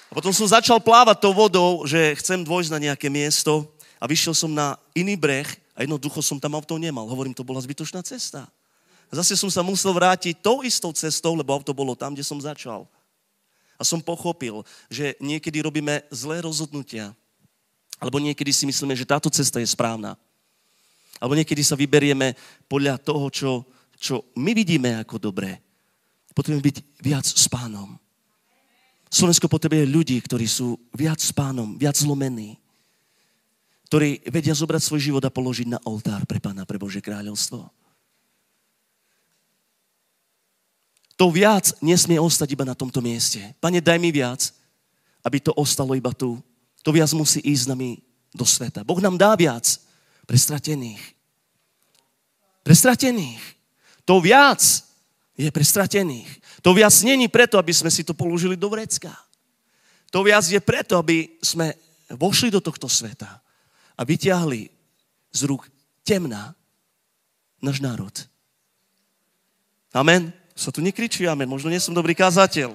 A 0.07 0.13
potom 0.15 0.31
som 0.31 0.47
začal 0.47 0.79
plávať 0.79 1.19
tou 1.19 1.33
vodou, 1.33 1.83
že 1.83 2.15
chcem 2.21 2.45
dôjsť 2.45 2.71
na 2.71 2.79
nejaké 2.79 3.09
miesto 3.11 3.65
a 3.97 4.05
vyšiel 4.05 4.37
som 4.37 4.51
na 4.53 4.77
iný 4.93 5.17
breh 5.17 5.47
a 5.75 5.83
jednoducho 5.83 6.21
som 6.21 6.37
tam 6.37 6.55
auto 6.55 6.77
nemal. 6.77 7.09
Hovorím, 7.09 7.35
to 7.35 7.45
bola 7.45 7.61
zbytočná 7.61 8.01
cesta. 8.05 8.45
A 9.07 9.13
zase 9.23 9.39
som 9.39 9.47
sa 9.47 9.63
musel 9.63 9.95
vrátiť 9.95 10.43
tou 10.43 10.61
istou 10.63 10.91
cestou, 10.91 11.33
lebo 11.35 11.55
auto 11.55 11.71
bolo 11.71 11.95
tam, 11.95 12.11
kde 12.11 12.25
som 12.25 12.39
začal. 12.39 12.83
A 13.77 13.85
som 13.85 14.01
pochopil, 14.01 14.65
že 14.89 15.13
niekedy 15.21 15.61
robíme 15.61 16.01
zlé 16.09 16.41
rozhodnutia. 16.41 17.13
Alebo 17.97 18.17
niekedy 18.21 18.49
si 18.53 18.65
myslíme, 18.65 18.97
že 18.97 19.09
táto 19.09 19.29
cesta 19.29 19.61
je 19.61 19.69
správna. 19.69 20.17
Alebo 21.17 21.33
niekedy 21.33 21.61
sa 21.65 21.77
vyberieme 21.77 22.37
podľa 22.69 23.01
toho, 23.01 23.25
čo, 23.29 23.51
čo 23.97 24.25
my 24.37 24.53
vidíme 24.53 25.01
ako 25.01 25.17
dobré. 25.17 25.61
Potrebujeme 26.33 26.69
byť 26.69 26.77
viac 27.01 27.25
s 27.25 27.49
pánom. 27.49 27.97
Slovensko 29.09 29.49
potrebuje 29.49 29.89
ľudí, 29.89 30.17
ktorí 30.21 30.45
sú 30.45 30.77
viac 30.93 31.17
s 31.17 31.33
pánom, 31.33 31.73
viac 31.79 31.97
zlomení. 31.97 32.61
Ktorí 33.87 34.21
vedia 34.27 34.53
zobrať 34.53 34.83
svoj 34.83 35.01
život 35.01 35.23
a 35.25 35.31
položiť 35.31 35.67
na 35.71 35.79
oltár 35.87 36.27
pre 36.27 36.43
pána, 36.43 36.67
pre 36.67 36.77
Bože 36.77 36.99
kráľovstvo. 36.99 37.71
To 41.17 41.33
viac 41.33 41.73
nesmie 41.81 42.21
ostať 42.21 42.53
iba 42.53 42.61
na 42.61 42.77
tomto 42.77 43.01
mieste. 43.01 43.41
Pane, 43.57 43.81
daj 43.81 43.97
mi 43.97 44.13
viac, 44.13 44.53
aby 45.25 45.41
to 45.41 45.49
ostalo 45.57 45.97
iba 45.97 46.13
tu. 46.13 46.37
To 46.85 46.93
viac 46.93 47.09
musí 47.17 47.41
ísť 47.41 47.65
s 47.65 47.69
nami 47.69 47.97
do 48.37 48.45
sveta. 48.45 48.85
Boh 48.85 49.01
nám 49.01 49.17
dá 49.17 49.33
viac 49.33 49.65
pre 50.29 50.37
stratených. 50.37 51.01
Pre 52.61 52.75
stratených. 52.77 53.41
To 54.05 54.21
viac 54.21 54.61
je 55.33 55.49
pre 55.49 55.65
stratených. 55.65 56.29
To 56.61 56.77
viac 56.77 56.93
není 57.01 57.25
preto, 57.25 57.57
aby 57.57 57.73
sme 57.73 57.89
si 57.89 58.05
to 58.05 58.13
položili 58.13 58.53
do 58.53 58.69
vrecka. 58.69 59.09
To 60.13 60.21
viac 60.21 60.45
je 60.45 60.61
preto, 60.61 61.01
aby 61.01 61.41
sme 61.41 61.73
vošli 62.13 62.53
do 62.53 62.61
tohto 62.61 62.85
sveta 62.85 63.41
a 63.97 64.01
vyťahli 64.05 64.69
z 65.33 65.39
rúk 65.49 65.65
temna 66.05 66.53
náš 67.57 67.81
národ. 67.81 68.13
Amen 69.97 70.46
sa 70.57 70.73
tu 70.73 70.81
nekričí 70.81 71.29
amen, 71.29 71.45
možno 71.45 71.69
nie 71.69 71.77
som 71.77 71.93
dobrý 71.93 72.17
kázateľ. 72.17 72.73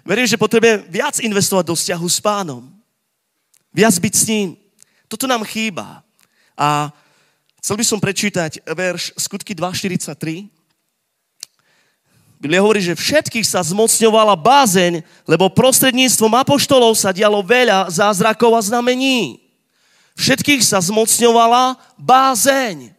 Verím, 0.00 0.24
že 0.24 0.40
potrebujeme 0.40 0.88
viac 0.88 1.20
investovať 1.20 1.64
do 1.68 1.76
vzťahu 1.76 2.06
s 2.08 2.18
pánom. 2.20 2.64
Viac 3.72 3.92
byť 4.00 4.14
s 4.16 4.24
ním. 4.24 4.48
Toto 5.08 5.28
nám 5.28 5.44
chýba. 5.44 6.00
A 6.56 6.88
chcel 7.60 7.76
by 7.76 7.84
som 7.84 8.00
prečítať 8.00 8.64
verš 8.64 9.12
skutky 9.20 9.52
2.43. 9.52 10.48
Biblia 12.40 12.60
hovorí, 12.60 12.80
že 12.84 12.96
všetkých 12.96 13.44
sa 13.44 13.64
zmocňovala 13.64 14.36
bázeň, 14.36 15.00
lebo 15.24 15.52
prostredníctvom 15.52 16.32
apoštolov 16.40 16.92
sa 16.96 17.12
dialo 17.12 17.40
veľa 17.40 17.88
zázrakov 17.88 18.52
a 18.56 18.64
znamení. 18.64 19.40
Všetkých 20.16 20.60
sa 20.60 20.80
zmocňovala 20.80 21.80
bázeň 21.96 22.93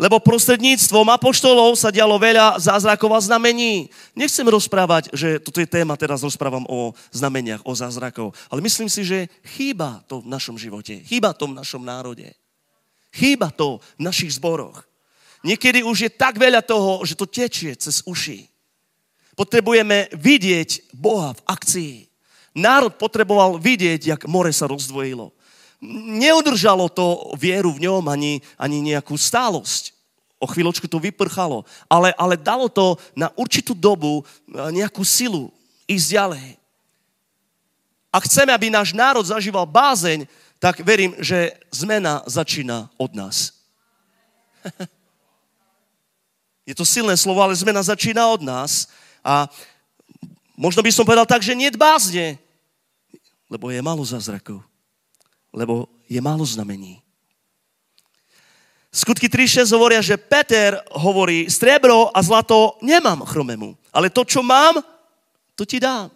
lebo 0.00 0.20
prostredníctvom 0.24 1.12
apoštolov 1.12 1.76
sa 1.76 1.92
dialo 1.92 2.16
veľa 2.16 2.56
zázrakov 2.56 3.12
a 3.12 3.20
znamení. 3.20 3.92
Nechcem 4.16 4.44
rozprávať, 4.48 5.12
že 5.12 5.36
toto 5.36 5.60
je 5.60 5.68
téma, 5.68 6.00
teraz 6.00 6.24
rozprávam 6.24 6.64
o 6.64 6.96
znameniach, 7.12 7.60
o 7.68 7.72
zázrakov, 7.76 8.32
ale 8.48 8.64
myslím 8.64 8.88
si, 8.88 9.04
že 9.04 9.28
chýba 9.56 10.00
to 10.08 10.24
v 10.24 10.32
našom 10.32 10.56
živote, 10.56 11.04
chýba 11.04 11.36
to 11.36 11.44
v 11.48 11.56
našom 11.60 11.84
národe. 11.84 12.32
Chýba 13.12 13.52
to 13.52 13.84
v 14.00 14.08
našich 14.08 14.40
zboroch. 14.40 14.88
Niekedy 15.44 15.84
už 15.84 16.08
je 16.08 16.10
tak 16.10 16.40
veľa 16.40 16.64
toho, 16.64 17.04
že 17.04 17.12
to 17.12 17.28
tečie 17.28 17.76
cez 17.76 18.00
uši. 18.08 18.48
Potrebujeme 19.36 20.08
vidieť 20.16 20.96
Boha 20.96 21.36
v 21.36 21.44
akcii. 21.44 21.94
Národ 22.56 22.96
potreboval 22.96 23.60
vidieť, 23.60 24.16
jak 24.16 24.22
more 24.24 24.48
sa 24.52 24.64
rozdvojilo 24.64 25.32
neudržalo 25.82 26.86
to 26.86 27.34
vieru 27.34 27.74
v 27.74 27.90
ňom 27.90 28.06
ani, 28.06 28.38
ani 28.54 28.78
nejakú 28.78 29.18
stálosť. 29.18 29.90
O 30.38 30.46
chvíľočku 30.46 30.90
to 30.90 30.98
vyprchalo, 30.98 31.62
ale, 31.86 32.10
ale 32.18 32.34
dalo 32.34 32.66
to 32.66 32.98
na 33.14 33.30
určitú 33.38 33.78
dobu 33.78 34.26
nejakú 34.50 35.06
silu 35.06 35.54
ísť 35.86 36.18
ďalej. 36.18 36.46
Ak 38.10 38.26
chceme, 38.26 38.50
aby 38.50 38.66
náš 38.66 38.90
národ 38.90 39.22
zažíval 39.22 39.66
bázeň, 39.70 40.26
tak 40.58 40.82
verím, 40.82 41.14
že 41.22 41.54
zmena 41.70 42.26
začína 42.26 42.90
od 42.98 43.14
nás. 43.14 43.54
Je 46.66 46.74
to 46.74 46.86
silné 46.86 47.18
slovo, 47.18 47.42
ale 47.42 47.58
zmena 47.58 47.82
začína 47.82 48.26
od 48.30 48.42
nás. 48.42 48.86
A 49.22 49.50
možno 50.54 50.78
by 50.82 50.90
som 50.94 51.02
povedal 51.02 51.26
tak, 51.26 51.42
že 51.42 51.58
nie 51.58 51.70
bázne, 51.74 52.38
lebo 53.50 53.66
je 53.70 53.82
malo 53.82 54.06
zázrakov 54.06 54.62
lebo 55.52 55.88
je 56.08 56.20
málo 56.20 56.44
znamení. 56.44 57.02
Skutky 58.92 59.28
3.6 59.28 59.72
hovoria, 59.72 60.04
že 60.04 60.20
Peter 60.20 60.76
hovorí, 60.92 61.48
striebro 61.48 62.12
a 62.12 62.20
zlato 62.20 62.76
nemám 62.84 63.24
chromemu, 63.24 63.72
ale 63.88 64.12
to, 64.12 64.20
čo 64.24 64.44
mám, 64.44 64.84
to 65.56 65.64
ti 65.64 65.80
dám. 65.80 66.12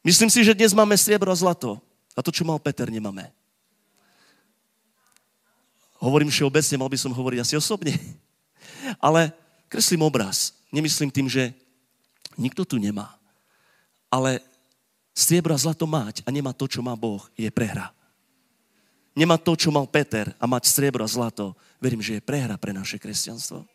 Myslím 0.00 0.32
si, 0.32 0.40
že 0.40 0.56
dnes 0.56 0.72
máme 0.72 0.96
striebro 0.96 1.28
a 1.28 1.36
zlato 1.36 1.76
a 2.16 2.24
to, 2.24 2.32
čo 2.32 2.48
mal 2.48 2.56
Peter, 2.56 2.88
nemáme. 2.88 3.28
Hovorím 5.98 6.30
všeobecne, 6.30 6.78
mal 6.78 6.88
by 6.88 6.98
som 6.98 7.12
hovoriť 7.12 7.38
asi 7.42 7.54
osobne. 7.58 7.92
Ale 9.06 9.34
kreslím 9.68 10.06
obraz. 10.06 10.54
Nemyslím 10.72 11.10
tým, 11.10 11.28
že 11.28 11.52
nikto 12.38 12.64
tu 12.64 12.78
nemá. 12.78 13.18
Ale 14.08 14.40
striebro 15.18 15.50
a 15.50 15.58
zlato 15.58 15.82
mať 15.90 16.22
a 16.22 16.30
nemá 16.30 16.54
to, 16.54 16.70
čo 16.70 16.78
má 16.78 16.94
Boh, 16.94 17.26
je 17.34 17.50
prehra. 17.50 17.90
Nemá 19.18 19.34
to, 19.34 19.58
čo 19.58 19.74
mal 19.74 19.90
Peter 19.90 20.30
a 20.38 20.46
mať 20.46 20.70
striebro 20.70 21.02
a 21.02 21.10
zlato, 21.10 21.58
verím, 21.82 21.98
že 21.98 22.22
je 22.22 22.22
prehra 22.22 22.54
pre 22.54 22.70
naše 22.70 23.02
kresťanstvo. 23.02 23.66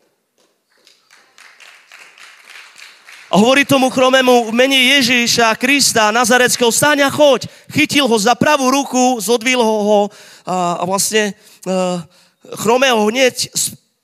A 3.28 3.34
hovorí 3.36 3.66
tomu 3.66 3.90
chromému 3.90 4.48
v 4.48 4.52
mene 4.56 4.78
Ježíša 4.96 5.52
Krista, 5.58 6.14
Nazareckého, 6.14 6.70
stáň 6.70 7.04
a 7.04 7.10
choď. 7.10 7.50
Chytil 7.66 8.06
ho 8.06 8.16
za 8.16 8.32
pravú 8.38 8.70
ruku, 8.70 9.18
zodvil 9.20 9.58
ho, 9.58 9.76
ho 9.84 10.00
a, 10.46 10.80
a 10.80 10.82
vlastne 10.86 11.34
uh, 11.66 11.98
chromého 12.62 13.10
hneď 13.10 13.50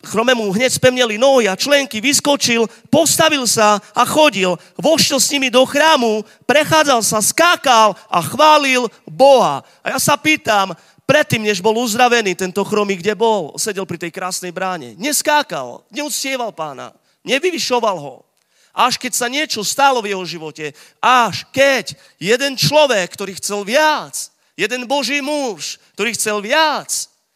Chromému 0.01 0.49
hneď 0.57 0.81
spevneli 0.81 1.21
nohy 1.21 1.45
a 1.45 1.53
členky, 1.53 2.01
vyskočil, 2.01 2.65
postavil 2.89 3.45
sa 3.45 3.77
a 3.93 4.09
chodil. 4.09 4.57
Vošiel 4.81 5.21
s 5.21 5.29
nimi 5.29 5.53
do 5.53 5.61
chrámu, 5.69 6.25
prechádzal 6.49 7.05
sa, 7.05 7.21
skákal 7.21 7.93
a 8.09 8.19
chválil 8.25 8.89
Boha. 9.05 9.61
A 9.85 9.93
ja 9.93 9.99
sa 10.01 10.17
pýtam, 10.17 10.73
predtým, 11.05 11.45
než 11.45 11.61
bol 11.61 11.77
uzdravený, 11.77 12.33
tento 12.33 12.65
chromý, 12.65 12.97
kde 12.97 13.13
bol, 13.13 13.53
sedel 13.61 13.85
pri 13.85 14.01
tej 14.01 14.09
krásnej 14.09 14.57
bráne. 14.57 14.97
Neskákal, 14.97 15.85
neustieval 15.93 16.57
pána, 16.57 16.97
nevyvyšoval 17.21 18.01
ho. 18.01 18.25
Až 18.73 18.97
keď 18.97 19.13
sa 19.13 19.29
niečo 19.29 19.61
stalo 19.61 20.01
v 20.01 20.17
jeho 20.17 20.25
živote, 20.25 20.73
až 21.03 21.45
keď 21.53 21.93
jeden 22.17 22.57
človek, 22.57 23.13
ktorý 23.13 23.37
chcel 23.37 23.69
viac, 23.69 24.33
jeden 24.57 24.89
Boží 24.89 25.21
muž, 25.21 25.77
ktorý 25.93 26.17
chcel 26.17 26.41
viac, 26.41 26.89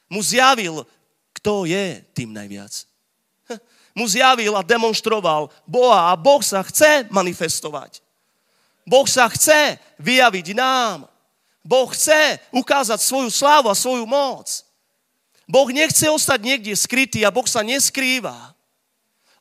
mu 0.09 0.25
zjavil 0.25 0.87
kto 1.45 1.69
je 1.69 2.01
tým 2.17 2.33
najviac. 2.33 2.73
Mu 3.93 4.09
zjavil 4.09 4.57
a 4.57 4.65
demonstroval 4.65 5.53
Boha 5.69 6.09
a 6.09 6.17
Boh 6.17 6.41
sa 6.41 6.65
chce 6.65 7.05
manifestovať. 7.13 8.01
Boh 8.89 9.05
sa 9.05 9.29
chce 9.29 9.77
vyjaviť 10.01 10.57
nám. 10.57 11.05
Boh 11.61 11.85
chce 11.93 12.41
ukázať 12.49 12.97
svoju 12.97 13.29
slávu 13.29 13.69
a 13.69 13.77
svoju 13.77 14.09
moc. 14.09 14.49
Boh 15.45 15.69
nechce 15.69 16.09
ostať 16.09 16.41
niekde 16.41 16.73
skrytý 16.73 17.29
a 17.29 17.31
Boh 17.31 17.45
sa 17.45 17.61
neskrýva. 17.61 18.57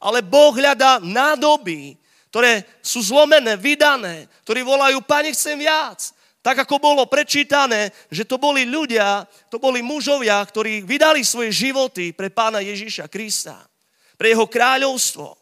Ale 0.03 0.19
Boh 0.19 0.51
hľadá 0.51 0.99
nádoby, 0.99 1.95
ktoré 2.27 2.67
sú 2.83 2.99
zlomené, 2.99 3.55
vydané, 3.55 4.27
ktorí 4.43 4.59
volajú, 4.67 4.99
Pane, 5.07 5.31
chcem 5.31 5.55
viac. 5.55 6.11
Tak 6.43 6.67
ako 6.67 6.75
bolo 6.75 7.07
prečítané, 7.07 7.95
že 8.11 8.27
to 8.27 8.35
boli 8.35 8.67
ľudia, 8.67 9.23
to 9.47 9.63
boli 9.63 9.79
mužovia, 9.79 10.43
ktorí 10.43 10.83
vydali 10.83 11.23
svoje 11.23 11.55
životy 11.55 12.11
pre 12.11 12.27
pána 12.27 12.59
Ježíša 12.59 13.07
Krista, 13.07 13.63
pre 14.19 14.35
jeho 14.35 14.43
kráľovstvo. 14.43 15.39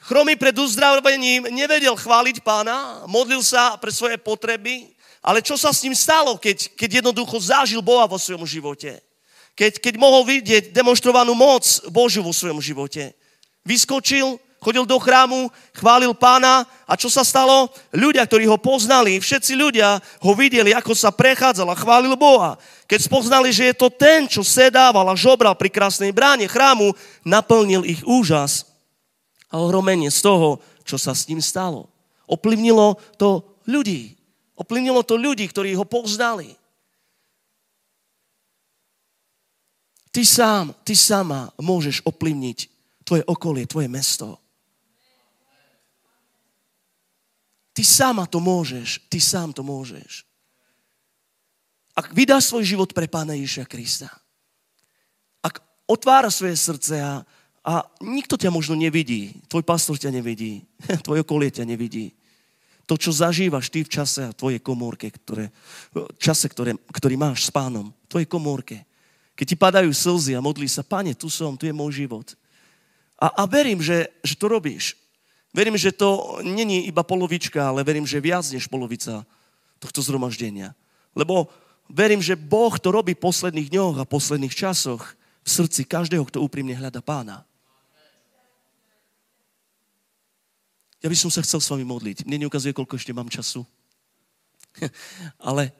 Chromy 0.00 0.40
pred 0.40 0.56
uzdravením 0.56 1.44
nevedel 1.52 1.92
chváliť 1.92 2.40
pána, 2.40 3.04
modlil 3.04 3.44
sa 3.44 3.76
pre 3.76 3.92
svoje 3.92 4.16
potreby, 4.16 4.88
ale 5.20 5.44
čo 5.44 5.60
sa 5.60 5.76
s 5.76 5.84
ním 5.84 5.92
stalo, 5.92 6.40
keď, 6.40 6.72
keď 6.72 7.04
jednoducho 7.04 7.36
zažil 7.36 7.84
Boha 7.84 8.08
vo 8.08 8.16
svojom 8.16 8.48
živote? 8.48 9.02
Keď, 9.52 9.82
keď 9.82 9.94
mohol 10.00 10.24
vidieť 10.24 10.72
demonstrovanú 10.72 11.36
moc 11.36 11.64
Božiu 11.92 12.24
vo 12.24 12.32
svojom 12.32 12.64
živote. 12.64 13.12
Vyskočil, 13.66 14.40
chodil 14.60 14.84
do 14.88 14.98
chrámu, 14.98 15.52
chválil 15.76 16.12
pána 16.16 16.66
a 16.88 16.98
čo 16.98 17.06
sa 17.06 17.22
stalo? 17.22 17.70
Ľudia, 17.94 18.26
ktorí 18.26 18.48
ho 18.50 18.58
poznali, 18.58 19.20
všetci 19.20 19.52
ľudia 19.54 20.00
ho 20.22 20.32
videli, 20.34 20.74
ako 20.74 20.96
sa 20.96 21.14
prechádzal 21.14 21.70
a 21.70 21.78
chválil 21.78 22.14
Boha. 22.18 22.58
Keď 22.90 23.06
spoznali, 23.06 23.50
že 23.50 23.70
je 23.70 23.74
to 23.76 23.88
ten, 23.90 24.26
čo 24.30 24.46
sedával 24.46 25.06
a 25.10 25.18
žobral 25.18 25.54
pri 25.54 25.70
krásnej 25.70 26.14
bráne 26.14 26.46
chrámu, 26.46 26.94
naplnil 27.26 27.82
ich 27.86 28.02
úžas 28.06 28.66
a 29.50 29.58
ohromenie 29.62 30.10
z 30.10 30.20
toho, 30.22 30.62
čo 30.86 30.96
sa 30.98 31.14
s 31.14 31.26
ním 31.26 31.42
stalo. 31.42 31.90
Oplivnilo 32.26 32.98
to 33.18 33.42
ľudí. 33.66 34.14
Oplivnilo 34.56 35.02
to 35.04 35.18
ľudí, 35.18 35.46
ktorí 35.50 35.76
ho 35.76 35.84
poznali. 35.84 36.54
Ty 40.16 40.22
sám, 40.24 40.72
ty 40.80 40.96
sama 40.96 41.52
môžeš 41.60 42.00
oplivniť 42.08 42.72
tvoje 43.04 43.22
okolie, 43.28 43.68
tvoje 43.68 43.84
mesto. 43.84 44.40
Ty 47.76 47.84
sama 47.84 48.24
to 48.24 48.40
môžeš, 48.40 49.04
ty 49.12 49.20
sám 49.20 49.52
to 49.52 49.60
môžeš. 49.60 50.24
Ak 51.92 52.08
vydáš 52.16 52.48
svoj 52.48 52.64
život 52.64 52.88
pre 52.96 53.04
Pána 53.04 53.36
Ježiša 53.36 53.68
Krista, 53.68 54.08
ak 55.44 55.60
otvára 55.84 56.32
svoje 56.32 56.56
srdce 56.56 57.04
a, 57.04 57.20
a 57.60 57.72
nikto 58.00 58.40
ťa 58.40 58.48
možno 58.48 58.80
nevidí, 58.80 59.36
tvoj 59.52 59.60
pastor 59.60 60.00
ťa 60.00 60.08
nevidí, 60.08 60.64
tvoje 61.04 61.20
okolie 61.20 61.52
ťa 61.52 61.68
nevidí, 61.68 62.16
to, 62.88 62.96
čo 62.96 63.12
zažívaš 63.12 63.68
ty 63.68 63.84
v 63.84 63.92
čase 63.92 64.24
a 64.24 64.36
tvojej 64.36 64.62
komórke, 64.62 65.12
ktoré, 65.12 65.52
čase, 66.16 66.48
ktoré, 66.48 66.80
ktorý 66.88 67.20
máš 67.20 67.44
s 67.44 67.52
pánom, 67.52 67.92
v 67.92 68.08
tvojej 68.08 68.28
komórke, 68.30 68.76
keď 69.36 69.46
ti 69.52 69.56
padajú 69.58 69.92
slzy 69.92 70.32
a 70.32 70.40
modlí 70.40 70.64
sa, 70.64 70.80
pane, 70.80 71.12
tu 71.12 71.28
som, 71.28 71.60
tu 71.60 71.68
je 71.68 71.76
môj 71.76 71.92
život. 71.92 72.24
A, 73.20 73.28
a 73.36 73.42
verím, 73.44 73.84
že, 73.84 74.08
že 74.24 74.32
to 74.38 74.48
robíš. 74.48 74.96
Verím, 75.56 75.80
že 75.80 75.88
to 75.88 76.36
není 76.44 76.84
iba 76.84 77.00
polovička, 77.00 77.72
ale 77.72 77.80
verím, 77.80 78.04
že 78.04 78.20
viac 78.20 78.44
než 78.52 78.68
polovica 78.68 79.24
tohto 79.80 80.04
zhromaždenia. 80.04 80.76
Lebo 81.16 81.48
verím, 81.88 82.20
že 82.20 82.36
Boh 82.36 82.76
to 82.76 82.92
robí 82.92 83.16
v 83.16 83.24
posledných 83.24 83.72
dňoch 83.72 83.96
a 83.96 84.04
posledných 84.04 84.52
časoch 84.52 85.16
v 85.16 85.48
srdci 85.48 85.88
každého, 85.88 86.28
kto 86.28 86.44
úprimne 86.44 86.76
hľada 86.76 87.00
pána. 87.00 87.48
Ja 91.00 91.08
by 91.08 91.16
som 91.16 91.32
sa 91.32 91.40
chcel 91.40 91.64
s 91.64 91.72
vami 91.72 91.88
modliť. 91.88 92.28
Mne 92.28 92.44
neukazuje, 92.44 92.76
koľko 92.76 93.00
ešte 93.00 93.16
mám 93.16 93.32
času. 93.32 93.64
ale 95.48 95.72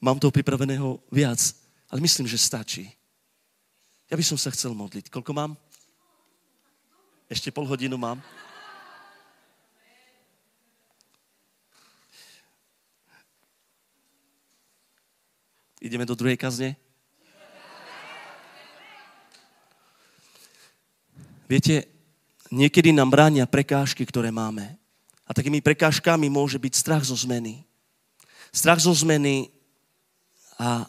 mám 0.00 0.16
toho 0.16 0.32
pripraveného 0.32 1.04
viac. 1.12 1.40
Ale 1.92 2.00
myslím, 2.00 2.24
že 2.24 2.40
stačí. 2.40 2.88
Ja 4.08 4.16
by 4.16 4.24
som 4.24 4.40
sa 4.40 4.48
chcel 4.48 4.72
modliť. 4.72 5.12
Koľko 5.12 5.36
mám? 5.36 5.52
Ešte 7.28 7.52
pol 7.52 7.68
hodinu 7.68 8.00
mám. 8.00 8.24
Ideme 15.84 16.08
do 16.08 16.16
druhej 16.16 16.40
kazne? 16.40 16.80
Viete, 21.44 21.84
niekedy 22.48 22.88
nám 22.88 23.12
bránia 23.12 23.44
prekážky, 23.44 24.08
ktoré 24.08 24.32
máme. 24.32 24.80
A 25.28 25.36
takými 25.36 25.60
prekážkami 25.60 26.32
môže 26.32 26.56
byť 26.56 26.72
strach 26.72 27.04
zo 27.04 27.12
zmeny. 27.12 27.68
Strach 28.48 28.80
zo 28.80 28.96
zmeny 28.96 29.52
a 30.56 30.88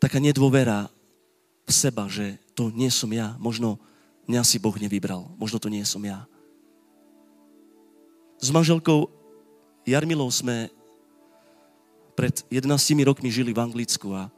taká 0.00 0.16
nedôvera 0.16 0.88
v 1.68 1.72
seba, 1.76 2.08
že 2.08 2.40
to 2.56 2.72
nie 2.72 2.88
som 2.88 3.12
ja. 3.12 3.36
Možno 3.36 3.76
mňa 4.24 4.40
si 4.40 4.56
Boh 4.56 4.72
nevybral. 4.80 5.28
Možno 5.36 5.60
to 5.60 5.68
nie 5.68 5.84
som 5.84 6.00
ja. 6.00 6.24
S 8.40 8.48
manželkou 8.48 9.12
Jarmilou 9.84 10.32
sme 10.32 10.72
pred 12.16 12.32
11 12.48 12.72
rokmi 13.04 13.28
žili 13.28 13.52
v 13.52 13.60
Anglicku 13.60 14.16
a 14.16 14.32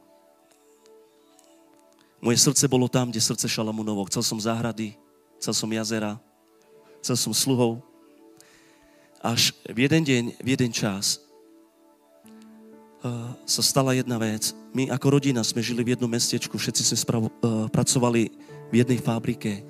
moje 2.19 2.35
srdce 2.43 2.67
bolo 2.67 2.91
tam, 2.91 3.07
kde 3.07 3.23
srdce 3.23 3.47
Šalamunovo. 3.47 4.03
Chcel 4.11 4.23
som 4.27 4.35
záhrady, 4.35 4.91
chcel 5.39 5.55
som 5.55 5.71
jazera, 5.71 6.19
chcel 6.99 7.15
som 7.15 7.31
sluhov. 7.31 7.79
Až 9.23 9.55
v 9.63 9.87
jeden 9.87 10.03
deň, 10.03 10.23
v 10.35 10.47
jeden 10.51 10.71
čas 10.75 11.23
uh, 12.99 13.31
sa 13.47 13.63
stala 13.63 13.95
jedna 13.95 14.19
vec. 14.19 14.51
My 14.75 14.91
ako 14.91 15.15
rodina 15.15 15.39
sme 15.47 15.63
žili 15.63 15.79
v 15.87 15.95
jednom 15.95 16.11
mestečku, 16.11 16.59
všetci 16.59 16.91
sme 16.91 16.97
spravo, 16.99 17.27
uh, 17.31 17.71
pracovali 17.71 18.27
v 18.67 18.73
jednej 18.75 18.99
fabrike. 18.99 19.63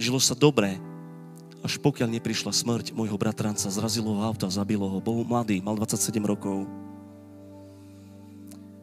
Žilo 0.00 0.16
sa 0.16 0.32
dobre, 0.32 0.80
až 1.60 1.76
pokiaľ 1.80 2.08
neprišla 2.16 2.52
smrť 2.52 2.96
môjho 2.96 3.16
bratranca, 3.20 3.68
zrazilo 3.68 4.16
ho 4.16 4.20
auto 4.24 4.48
a 4.48 4.52
zabilo 4.52 4.88
ho. 4.88 4.98
Bol 5.00 5.24
mladý, 5.28 5.60
mal 5.60 5.76
27 5.76 6.16
rokov. 6.24 6.64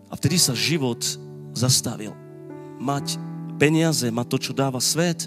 A 0.08 0.14
vtedy 0.16 0.38
sa 0.38 0.54
život 0.54 1.02
zastavil. 1.58 2.14
Mať 2.78 3.18
peniaze, 3.58 4.08
mať 4.14 4.28
to, 4.30 4.38
čo 4.50 4.52
dáva 4.54 4.78
svet. 4.78 5.26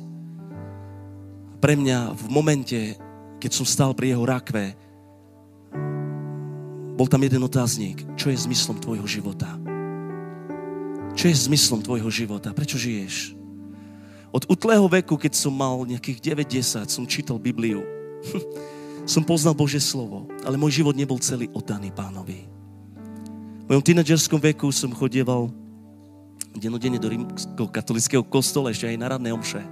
Pre 1.59 1.75
mňa 1.77 2.15
v 2.15 2.25
momente, 2.31 2.81
keď 3.43 3.51
som 3.51 3.67
stal 3.67 3.93
pri 3.93 4.15
jeho 4.15 4.25
rakve, 4.25 4.79
bol 6.95 7.09
tam 7.09 7.25
jeden 7.25 7.43
otáznik. 7.43 8.05
Čo 8.15 8.31
je 8.31 8.45
zmyslom 8.45 8.79
tvojho 8.79 9.09
života? 9.09 9.49
Čo 11.19 11.33
je 11.33 11.37
zmyslom 11.49 11.81
tvojho 11.83 12.09
života? 12.13 12.55
Prečo 12.55 12.79
žiješ? 12.79 13.40
Od 14.31 14.47
utlého 14.47 14.87
veku, 14.87 15.19
keď 15.19 15.35
som 15.35 15.51
mal 15.51 15.83
nejakých 15.83 16.35
9-10, 16.39 16.87
som 16.87 17.05
čítal 17.07 17.43
Bibliu. 17.43 17.83
som 19.11 19.27
poznal 19.27 19.59
Božie 19.59 19.83
slovo, 19.83 20.31
ale 20.47 20.55
môj 20.55 20.83
život 20.83 20.95
nebol 20.95 21.19
celý 21.19 21.51
oddaný 21.51 21.91
pánovi. 21.91 22.47
V 23.67 23.67
mojom 23.67 23.83
tínedžerskom 23.83 24.39
veku 24.39 24.71
som 24.71 24.95
chodieval 24.95 25.51
denodene 26.55 26.99
do 26.99 27.11
rímskeho 27.11 27.71
katolického 27.71 28.23
kostola, 28.27 28.71
ešte 28.71 28.87
aj 28.87 28.99
na 28.99 29.11
radné 29.15 29.31
omše. 29.35 29.63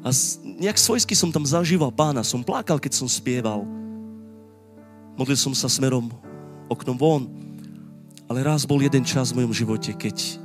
A 0.00 0.08
nejak 0.42 0.80
svojsky 0.80 1.12
som 1.12 1.28
tam 1.28 1.44
zažíval 1.44 1.92
pána, 1.92 2.24
som 2.24 2.40
plakal, 2.40 2.80
keď 2.80 2.96
som 2.96 3.06
spieval. 3.10 3.68
Modlil 5.14 5.36
som 5.36 5.52
sa 5.52 5.68
smerom 5.68 6.08
oknom 6.72 6.96
von, 6.96 7.22
ale 8.30 8.40
raz 8.46 8.64
bol 8.64 8.80
jeden 8.80 9.04
čas 9.04 9.30
v 9.30 9.42
mojom 9.42 9.52
živote, 9.52 9.92
keď 9.92 10.39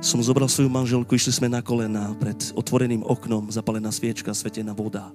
som 0.00 0.20
zobral 0.20 0.48
svoju 0.48 0.68
manželku, 0.68 1.16
išli 1.16 1.32
sme 1.32 1.48
na 1.48 1.64
kolena 1.64 2.12
pred 2.20 2.36
otvoreným 2.52 3.02
oknom, 3.02 3.48
zapalená 3.48 3.88
sviečka, 3.88 4.36
svetená 4.36 4.76
voda. 4.76 5.08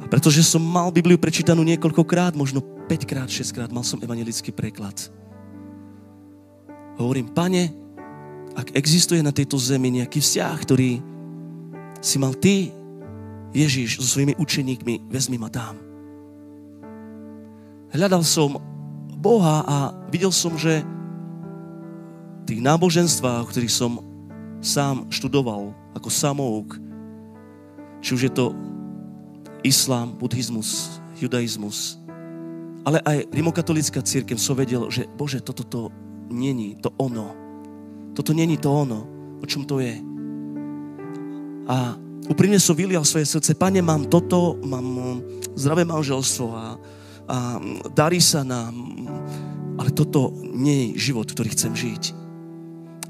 A 0.00 0.04
pretože 0.08 0.44
som 0.44 0.60
mal 0.60 0.92
Bibliu 0.92 1.16
prečítanú 1.16 1.64
niekoľkokrát, 1.64 2.36
možno 2.36 2.60
5 2.60 3.10
krát, 3.10 3.28
6 3.28 3.56
krát, 3.56 3.70
mal 3.72 3.84
som 3.84 4.00
evangelický 4.00 4.52
preklad. 4.52 4.96
Hovorím, 7.00 7.32
pane, 7.32 7.72
ak 8.52 8.76
existuje 8.76 9.24
na 9.24 9.32
tejto 9.32 9.56
zemi 9.56 9.88
nejaký 9.88 10.20
vzťah, 10.20 10.56
ktorý 10.60 11.00
si 12.04 12.16
mal 12.20 12.36
ty, 12.36 12.74
Ježiš, 13.50 13.98
so 13.98 14.06
svojimi 14.06 14.38
učeníkmi, 14.38 15.10
vezmi 15.10 15.40
ma 15.40 15.50
tam. 15.50 15.74
Hľadal 17.90 18.22
som 18.22 18.62
Boha 19.18 19.66
a 19.66 19.76
videl 20.08 20.30
som, 20.30 20.54
že 20.54 20.86
tých 22.46 22.60
náboženstvách, 22.62 23.48
ktorých 23.50 23.72
som 23.72 24.00
sám 24.60 25.08
študoval 25.08 25.72
ako 25.96 26.08
samouk, 26.12 26.76
či 28.00 28.16
už 28.16 28.22
je 28.28 28.32
to 28.32 28.52
islám, 29.64 30.16
buddhizmus, 30.16 31.00
judaizmus, 31.20 32.00
ale 32.84 33.00
aj 33.04 33.28
rimokatolická 33.28 34.00
církev 34.00 34.40
som 34.40 34.56
vedel, 34.56 34.88
že 34.88 35.04
Bože, 35.16 35.44
toto 35.44 35.64
to 35.64 35.80
není 36.32 36.80
to 36.80 36.88
ono. 36.96 37.36
Toto 38.16 38.32
není 38.32 38.56
to 38.56 38.72
ono, 38.72 39.04
o 39.40 39.44
čom 39.44 39.68
to 39.68 39.84
je. 39.84 40.00
A 41.68 41.94
úprimne 42.26 42.56
som 42.56 42.74
vylial 42.74 43.04
svoje 43.04 43.28
srdce, 43.28 43.52
pane, 43.54 43.84
mám 43.84 44.08
toto, 44.08 44.56
mám 44.64 44.86
mm, 44.86 45.18
zdravé 45.60 45.84
manželstvo 45.84 46.46
a, 46.50 46.66
a 47.28 47.36
darí 47.92 48.18
sa 48.18 48.42
nám, 48.42 48.74
ale 49.76 49.92
toto 49.92 50.32
nie 50.40 50.96
je 50.96 51.12
život, 51.12 51.28
ktorý 51.28 51.52
chcem 51.52 51.76
žiť. 51.76 52.19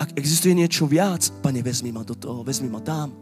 Ak 0.01 0.17
existuje 0.17 0.57
niečo 0.57 0.89
viac, 0.89 1.29
pane, 1.45 1.61
vezmi 1.61 1.93
ma 1.93 2.01
do 2.01 2.17
toho, 2.17 2.41
vezmi 2.41 2.73
ma 2.73 2.81
tam. 2.81 3.13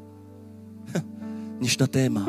Dnešná 1.58 1.90
téma. 1.90 2.22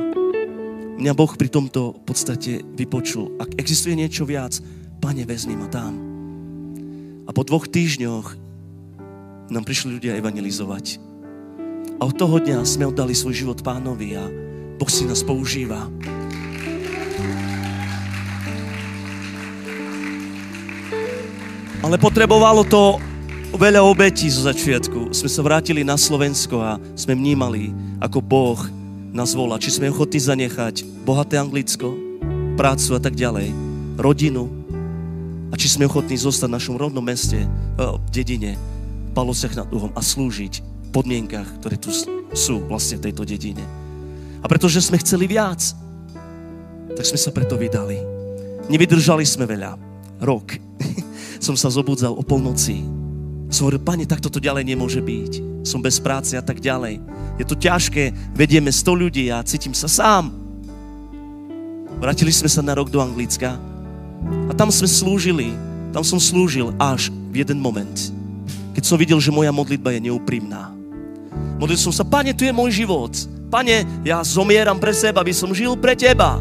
Mňa 0.98 1.14
Boh 1.14 1.30
pri 1.38 1.54
tomto 1.54 1.94
v 1.94 2.02
podstate 2.02 2.66
vypočul. 2.66 3.38
Ak 3.38 3.54
existuje 3.62 3.94
niečo 3.94 4.26
viac, 4.26 4.58
pane, 4.98 5.22
vezmi 5.22 5.54
ma 5.54 5.70
tam. 5.70 5.94
A 7.24 7.30
po 7.30 7.46
dvoch 7.46 7.70
týždňoch 7.70 8.28
nám 9.54 9.64
prišli 9.70 10.02
ľudia 10.02 10.18
evangelizovať. 10.18 10.98
A 12.02 12.10
od 12.10 12.18
toho 12.18 12.42
dňa 12.42 12.66
sme 12.66 12.90
oddali 12.90 13.14
svoj 13.14 13.38
život 13.38 13.62
pánovi 13.62 14.18
a 14.18 14.26
Boh 14.82 14.90
si 14.90 15.06
nás 15.06 15.22
používa. 15.22 15.86
Ale 21.86 22.02
potrebovalo 22.02 22.66
to 22.66 22.98
veľa 23.58 23.82
obetí 23.82 24.30
zo 24.30 24.46
začiatku. 24.46 25.10
Sme 25.10 25.30
sa 25.32 25.42
vrátili 25.42 25.82
na 25.82 25.98
Slovensko 25.98 26.62
a 26.62 26.78
sme 26.94 27.18
vnímali, 27.18 27.74
ako 27.98 28.22
Boh 28.22 28.60
nás 29.10 29.34
volá. 29.34 29.58
Či 29.58 29.82
sme 29.82 29.90
ochotní 29.90 30.22
zanechať 30.22 30.86
bohaté 31.02 31.42
Anglicko, 31.42 31.98
prácu 32.54 32.90
a 32.94 33.02
tak 33.02 33.18
ďalej, 33.18 33.50
rodinu. 33.98 34.46
A 35.50 35.58
či 35.58 35.66
sme 35.66 35.90
ochotní 35.90 36.14
zostať 36.14 36.46
v 36.52 36.56
našom 36.62 36.76
rodnom 36.78 37.02
meste, 37.02 37.42
eh, 37.42 37.50
v 37.80 38.08
dedine, 38.14 38.54
v 39.10 39.12
Palosiach 39.18 39.58
nad 39.58 39.66
Duhom 39.66 39.90
a 39.98 40.02
slúžiť 40.04 40.62
podmienkach, 40.94 41.62
ktoré 41.62 41.78
tu 41.78 41.90
sú 42.34 42.66
vlastne 42.70 43.02
v 43.02 43.10
tejto 43.10 43.26
dedine. 43.26 43.66
A 44.42 44.46
pretože 44.46 44.82
sme 44.82 45.02
chceli 45.02 45.26
viac, 45.26 45.62
tak 46.94 47.06
sme 47.06 47.18
sa 47.18 47.34
preto 47.34 47.58
vydali. 47.58 47.98
Nevydržali 48.70 49.26
sme 49.26 49.50
veľa. 49.50 49.78
Rok. 50.22 50.48
som 51.46 51.56
sa 51.56 51.72
zobudzal 51.72 52.14
o 52.14 52.24
polnoci. 52.26 52.99
Som 53.50 53.68
hovoril, 53.68 53.82
pane, 53.82 54.06
tak 54.06 54.22
toto 54.22 54.38
ďalej 54.38 54.64
nemôže 54.64 55.02
byť. 55.02 55.66
Som 55.66 55.82
bez 55.82 55.98
práce 55.98 56.38
a 56.38 56.44
tak 56.46 56.62
ďalej. 56.62 57.02
Je 57.42 57.46
to 57.46 57.58
ťažké, 57.58 58.14
vedieme 58.38 58.70
100 58.70 58.86
ľudí 58.94 59.26
a 59.34 59.44
cítim 59.44 59.74
sa 59.74 59.90
sám. 59.90 60.32
Vrátili 62.00 62.32
sme 62.32 62.48
sa 62.48 62.64
na 62.64 62.78
rok 62.78 62.88
do 62.88 63.04
Anglicka 63.04 63.60
a 64.48 64.52
tam 64.56 64.72
sme 64.72 64.88
slúžili. 64.88 65.52
Tam 65.90 66.06
som 66.06 66.22
slúžil 66.22 66.72
až 66.78 67.10
v 67.34 67.42
jeden 67.42 67.58
moment, 67.58 67.98
keď 68.78 68.84
som 68.86 68.96
videl, 68.96 69.18
že 69.18 69.34
moja 69.34 69.50
modlitba 69.50 69.90
je 69.98 70.06
neúprimná 70.06 70.80
Modlil 71.60 71.76
som 71.76 71.92
sa, 71.92 72.08
Pane, 72.08 72.32
tu 72.32 72.48
je 72.48 72.56
môj 72.56 72.72
život. 72.72 73.12
Pane, 73.52 73.84
ja 74.08 74.24
zomieram 74.24 74.80
pre 74.80 74.96
seba, 74.96 75.20
aby 75.20 75.36
som 75.36 75.52
žil 75.52 75.76
pre 75.76 75.92
Teba. 75.92 76.40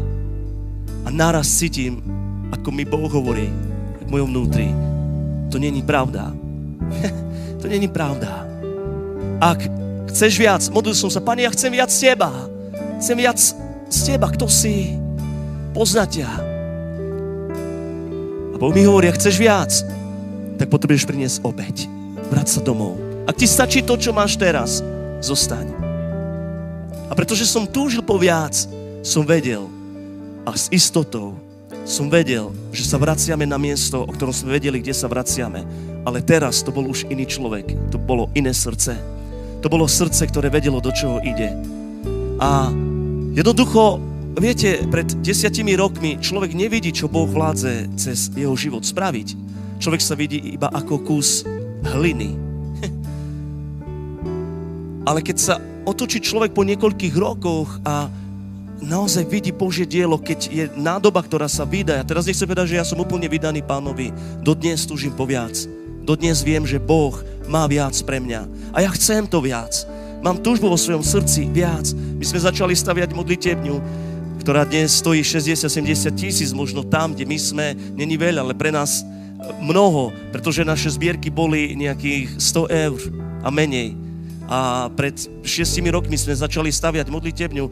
A 1.03 1.09
naraz 1.11 1.51
cítim, 1.51 1.99
ako 2.55 2.71
mi 2.71 2.87
Boh 2.87 3.11
hovorí 3.11 3.51
v 3.99 4.07
mojom 4.07 4.31
vnútri. 4.31 4.71
To 5.51 5.59
není 5.59 5.83
pravda. 5.83 6.31
to 7.61 7.65
není 7.67 7.87
pravda. 7.87 8.45
Ak 9.39 9.63
chceš 10.11 10.35
viac, 10.35 10.61
modlil 10.67 10.97
som 10.97 11.07
sa, 11.07 11.23
Pane, 11.23 11.47
ja 11.47 11.51
chcem 11.53 11.71
viac 11.71 11.87
z 11.87 12.11
Teba. 12.11 12.31
Chcem 12.99 13.15
viac 13.15 13.39
z 13.87 13.99
Teba, 14.03 14.27
kto 14.27 14.51
si. 14.51 14.99
Poznať 15.71 16.09
ťa. 16.19 16.29
A 18.51 18.55
Boh 18.59 18.75
mi 18.75 18.83
hovorí, 18.83 19.07
ak 19.07 19.15
chceš 19.15 19.39
viac, 19.39 19.71
tak 20.59 20.67
potrebuješ 20.67 21.07
priniesť 21.07 21.39
obeď. 21.47 21.87
Vrať 22.27 22.47
sa 22.51 22.59
domov. 22.59 22.99
Ak 23.23 23.39
ti 23.39 23.47
stačí 23.47 23.79
to, 23.79 23.95
čo 23.95 24.11
máš 24.11 24.35
teraz, 24.35 24.83
zostaň. 25.23 25.71
A 27.07 27.15
pretože 27.15 27.47
som 27.47 27.63
túžil 27.63 28.03
po 28.03 28.19
viac, 28.19 28.53
som 28.99 29.23
vedel 29.23 29.71
a 30.43 30.51
s 30.51 30.67
istotou 30.67 31.38
som 31.89 32.05
vedel, 32.05 32.53
že 32.69 32.85
sa 32.85 33.01
vraciame 33.01 33.49
na 33.49 33.57
miesto, 33.57 34.05
o 34.05 34.13
ktorom 34.13 34.29
sme 34.29 34.61
vedeli, 34.61 34.77
kde 34.77 34.93
sa 34.93 35.09
vraciame. 35.09 35.65
Ale 36.05 36.21
teraz 36.21 36.61
to 36.61 36.69
bol 36.69 36.85
už 36.85 37.09
iný 37.09 37.25
človek, 37.25 37.73
to 37.89 37.97
bolo 37.97 38.29
iné 38.37 38.53
srdce. 38.53 38.93
To 39.65 39.67
bolo 39.67 39.89
srdce, 39.89 40.29
ktoré 40.29 40.53
vedelo, 40.53 40.77
do 40.77 40.93
čoho 40.93 41.17
ide. 41.25 41.49
A 42.37 42.69
jednoducho, 43.33 43.97
viete, 44.37 44.85
pred 44.85 45.09
desiatimi 45.25 45.73
rokmi 45.73 46.21
človek 46.21 46.53
nevidí, 46.53 46.93
čo 46.93 47.09
Boh 47.09 47.25
vládze 47.25 47.89
cez 47.97 48.29
jeho 48.37 48.53
život 48.53 48.85
spraviť. 48.85 49.33
Človek 49.81 50.01
sa 50.05 50.13
vidí 50.13 50.37
iba 50.55 50.69
ako 50.69 51.01
kus 51.01 51.41
hliny, 51.89 52.37
ale 55.09 55.25
keď 55.25 55.37
sa 55.41 55.57
otočí 55.89 56.21
človek 56.21 56.53
po 56.53 56.61
niekoľkých 56.61 57.15
rokoch 57.17 57.81
a 57.81 58.13
naozaj 58.81 59.27
vidí 59.27 59.51
Božie 59.51 59.85
dielo, 59.85 60.17
keď 60.19 60.39
je 60.49 60.63
nádoba, 60.75 61.23
ktorá 61.23 61.47
sa 61.51 61.67
vydá. 61.67 61.99
Ja 61.99 62.05
teraz 62.07 62.25
nechcem 62.25 62.47
povedať, 62.47 62.75
že 62.75 62.79
ja 62.79 62.85
som 62.87 62.99
úplne 62.99 63.27
vydaný 63.27 63.63
pánovi. 63.63 64.11
Dodnes 64.41 64.87
túžim 64.87 65.13
po 65.13 65.27
viac. 65.27 65.55
Dodnes 66.03 66.41
viem, 66.41 66.65
že 66.65 66.81
Boh 66.81 67.13
má 67.45 67.69
viac 67.69 67.93
pre 68.07 68.17
mňa. 68.17 68.73
A 68.73 68.81
ja 68.81 68.89
chcem 68.95 69.29
to 69.29 69.43
viac. 69.43 69.85
Mám 70.19 70.43
túžbu 70.43 70.67
vo 70.67 70.79
svojom 70.79 71.05
srdci 71.05 71.47
viac. 71.51 71.91
My 71.95 72.25
sme 72.25 72.39
začali 72.43 72.73
staviať 72.75 73.15
modlitebňu, 73.15 73.75
ktorá 74.43 74.65
dnes 74.65 74.97
stojí 74.97 75.21
60-70 75.21 76.09
tisíc, 76.15 76.49
možno 76.55 76.81
tam, 76.81 77.13
kde 77.13 77.27
my 77.27 77.37
sme, 77.37 77.65
není 77.93 78.17
veľa, 78.17 78.41
ale 78.41 78.55
pre 78.55 78.73
nás 78.73 79.05
mnoho, 79.63 80.11
pretože 80.35 80.67
naše 80.67 80.91
zbierky 80.91 81.31
boli 81.31 81.75
nejakých 81.75 82.35
100 82.39 82.89
eur 82.89 82.99
a 83.43 83.47
menej 83.47 84.08
a 84.49 84.89
pred 84.89 85.13
šiestimi 85.45 85.93
rokmi 85.93 86.17
sme 86.17 86.33
začali 86.33 86.73
staviať 86.73 87.13
modlitebňu 87.13 87.65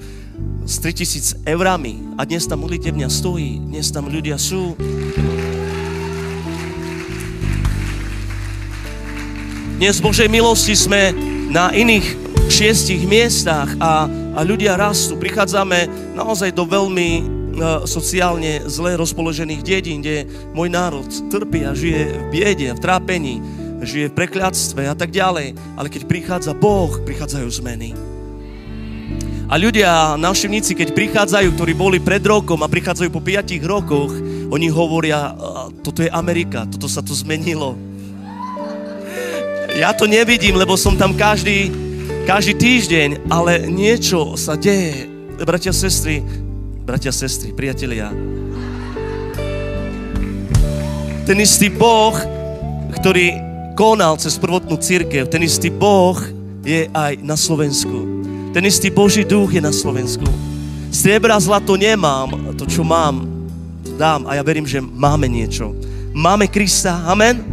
s 0.62 0.78
3000 0.78 1.50
eurami 1.50 2.14
a 2.14 2.22
dnes 2.22 2.46
tam 2.46 2.62
modlitebňa 2.62 3.10
stojí, 3.10 3.58
dnes 3.58 3.90
tam 3.90 4.06
ľudia 4.06 4.38
sú. 4.38 4.78
Dnes 9.82 9.98
Božej 9.98 10.30
milosti 10.30 10.78
sme 10.78 11.18
na 11.50 11.74
iných 11.74 12.06
šiestich 12.46 13.10
miestach 13.10 13.74
a, 13.82 14.06
a 14.38 14.40
ľudia 14.46 14.78
rastú. 14.78 15.18
Prichádzame 15.18 16.14
naozaj 16.14 16.54
do 16.54 16.66
veľmi 16.70 17.10
uh, 17.22 17.26
sociálne 17.90 18.62
zle 18.70 18.94
rozpoložených 18.98 19.62
dedín, 19.66 20.06
kde 20.06 20.30
môj 20.54 20.70
národ 20.70 21.10
trpí 21.10 21.66
a 21.66 21.74
žije 21.74 22.06
v 22.06 22.24
biede, 22.30 22.70
v 22.74 22.80
trápení 22.82 23.42
žije 23.84 24.10
v 24.10 24.18
prekľadstve 24.18 24.90
a 24.90 24.96
tak 24.98 25.14
ďalej. 25.14 25.54
Ale 25.78 25.88
keď 25.88 26.10
prichádza 26.10 26.54
Boh, 26.58 26.92
prichádzajú 27.06 27.48
zmeny. 27.62 27.94
A 29.48 29.56
ľudia, 29.56 30.20
návštevníci, 30.20 30.76
keď 30.76 30.92
prichádzajú, 30.92 31.56
ktorí 31.56 31.72
boli 31.72 32.04
pred 32.04 32.20
rokom 32.20 32.60
a 32.60 32.68
prichádzajú 32.68 33.08
po 33.08 33.24
5 33.24 33.64
rokoch, 33.64 34.12
oni 34.52 34.68
hovoria, 34.68 35.32
toto 35.80 36.04
je 36.04 36.12
Amerika, 36.12 36.68
toto 36.68 36.92
sa 36.92 37.00
tu 37.00 37.16
zmenilo. 37.16 37.80
Ja 39.80 39.96
to 39.96 40.04
nevidím, 40.04 40.60
lebo 40.60 40.76
som 40.76 41.00
tam 41.00 41.16
každý, 41.16 41.72
každý 42.28 42.60
týždeň, 42.60 43.32
ale 43.32 43.72
niečo 43.72 44.36
sa 44.36 44.60
deje. 44.60 45.08
Bratia, 45.40 45.72
sestry, 45.72 46.20
bratia, 46.84 47.16
sestry, 47.16 47.56
priatelia. 47.56 48.12
Ten 51.24 51.40
istý 51.40 51.72
Boh, 51.72 52.20
ktorý 53.00 53.47
konal 53.78 54.18
cez 54.18 54.42
prvotnú 54.42 54.74
církev, 54.82 55.30
ten 55.30 55.46
istý 55.46 55.70
Boh 55.70 56.18
je 56.66 56.90
aj 56.90 57.22
na 57.22 57.38
Slovensku. 57.38 58.26
Ten 58.50 58.66
istý 58.66 58.90
Boží 58.90 59.22
duch 59.22 59.54
je 59.54 59.62
na 59.62 59.70
Slovensku. 59.70 60.26
Striebra, 60.90 61.38
zlato 61.38 61.78
nemám, 61.78 62.58
to 62.58 62.66
čo 62.66 62.82
mám, 62.82 63.30
to 63.86 63.94
dám 63.94 64.26
a 64.26 64.34
ja 64.34 64.42
verím, 64.42 64.66
že 64.66 64.82
máme 64.82 65.30
niečo. 65.30 65.78
Máme 66.10 66.50
Krista, 66.50 67.06
amen? 67.06 67.46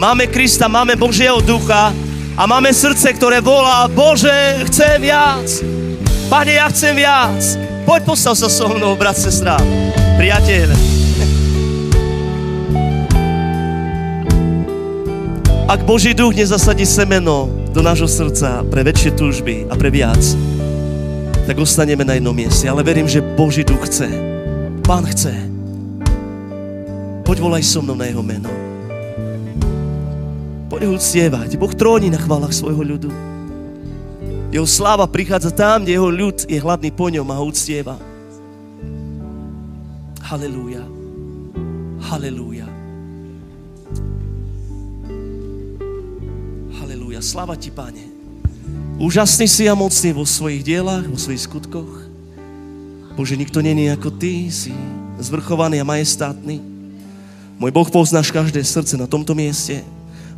Máme 0.00 0.32
Krista, 0.32 0.64
máme 0.64 0.96
Božieho 0.96 1.44
ducha 1.44 1.92
a 2.32 2.42
máme 2.48 2.72
srdce, 2.72 3.12
ktoré 3.12 3.44
volá, 3.44 3.84
Bože, 3.84 4.64
chcem 4.72 5.04
viac. 5.04 5.44
Pane, 6.32 6.56
ja 6.56 6.72
chcem 6.72 6.96
viac. 6.96 7.36
Poď 7.84 8.00
postav 8.16 8.32
sa 8.32 8.48
so 8.48 8.72
mnou, 8.72 8.96
brat, 8.96 9.20
sestra, 9.20 9.60
priateľ. 10.16 10.97
Ak 15.68 15.84
Boží 15.84 16.16
duch 16.16 16.32
nezasadí 16.32 16.88
semeno 16.88 17.44
do 17.76 17.84
nášho 17.84 18.08
srdca 18.08 18.64
pre 18.72 18.80
väčšie 18.80 19.12
túžby 19.12 19.68
a 19.68 19.76
pre 19.76 19.92
viac, 19.92 20.16
tak 21.44 21.60
ostaneme 21.60 22.08
na 22.08 22.16
jednom 22.16 22.32
mieste. 22.32 22.64
Ale 22.64 22.80
verím, 22.80 23.04
že 23.04 23.20
Boží 23.20 23.68
duch 23.68 23.84
chce. 23.84 24.08
Pán 24.80 25.04
chce. 25.04 25.36
Poď 27.20 27.36
volaj 27.44 27.68
so 27.68 27.84
mnou 27.84 28.00
na 28.00 28.08
jeho 28.08 28.24
meno. 28.24 28.48
Poď 30.72 30.88
ho 30.88 30.96
uctievať. 30.96 31.60
Boh 31.60 31.76
tróni 31.76 32.08
na 32.08 32.16
chválach 32.16 32.56
svojho 32.56 32.80
ľudu. 32.80 33.12
Jeho 34.48 34.64
sláva 34.64 35.04
prichádza 35.04 35.52
tam, 35.52 35.84
kde 35.84 36.00
jeho 36.00 36.08
ľud 36.08 36.48
je 36.48 36.56
hladný 36.56 36.88
po 36.96 37.12
ňom 37.12 37.28
a 37.28 37.36
ho 37.36 37.44
uctieva. 37.44 38.00
Halelúja. 40.24 40.80
Halelúja. 42.08 42.77
Halelúja. 47.18 47.34
Sláva 47.34 47.58
Ti, 47.58 47.70
Pane. 47.74 48.04
Úžasný 48.98 49.46
si 49.50 49.66
a 49.66 49.74
mocný 49.74 50.10
vo 50.14 50.26
svojich 50.26 50.62
dielach, 50.62 51.06
vo 51.06 51.18
svojich 51.18 51.46
skutkoch. 51.46 52.06
Bože, 53.18 53.34
nikto 53.34 53.58
není 53.58 53.90
ako 53.90 54.14
Ty, 54.14 54.50
si 54.50 54.70
zvrchovaný 55.18 55.82
a 55.82 55.86
majestátny. 55.86 56.62
Môj 57.58 57.74
Boh, 57.74 57.88
poznáš 57.90 58.30
každé 58.30 58.62
srdce 58.62 58.94
na 58.94 59.10
tomto 59.10 59.34
mieste. 59.34 59.82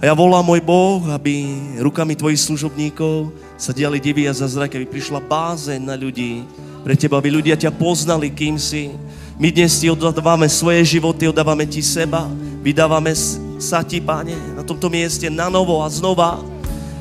A 0.01 0.09
ja 0.09 0.17
volám, 0.17 0.41
môj 0.41 0.65
Boh, 0.65 1.05
aby 1.13 1.45
rukami 1.85 2.17
Tvojich 2.17 2.41
služobníkov 2.49 3.29
sa 3.61 3.77
diali 3.77 4.01
divy 4.01 4.25
a 4.25 4.33
zázraky, 4.33 4.81
aby 4.81 4.89
prišla 4.89 5.21
bázeň 5.21 5.85
na 5.85 5.93
ľudí 6.01 6.49
pre 6.81 6.97
Teba, 6.97 7.21
aby 7.21 7.29
ľudia 7.29 7.61
ťa 7.61 7.77
poznali, 7.77 8.33
kým 8.33 8.57
si. 8.57 8.89
My 9.37 9.53
dnes 9.53 9.77
Ti 9.77 9.93
oddávame 9.93 10.49
svoje 10.49 10.97
životy, 10.97 11.29
oddávame 11.29 11.69
Ti 11.69 11.85
seba, 11.85 12.25
vydávame 12.65 13.13
sa 13.61 13.85
Ti, 13.85 14.01
Pane, 14.01 14.57
na 14.57 14.65
tomto 14.65 14.89
mieste 14.89 15.29
na 15.29 15.53
novo 15.53 15.85
a 15.85 15.89
znova. 15.93 16.60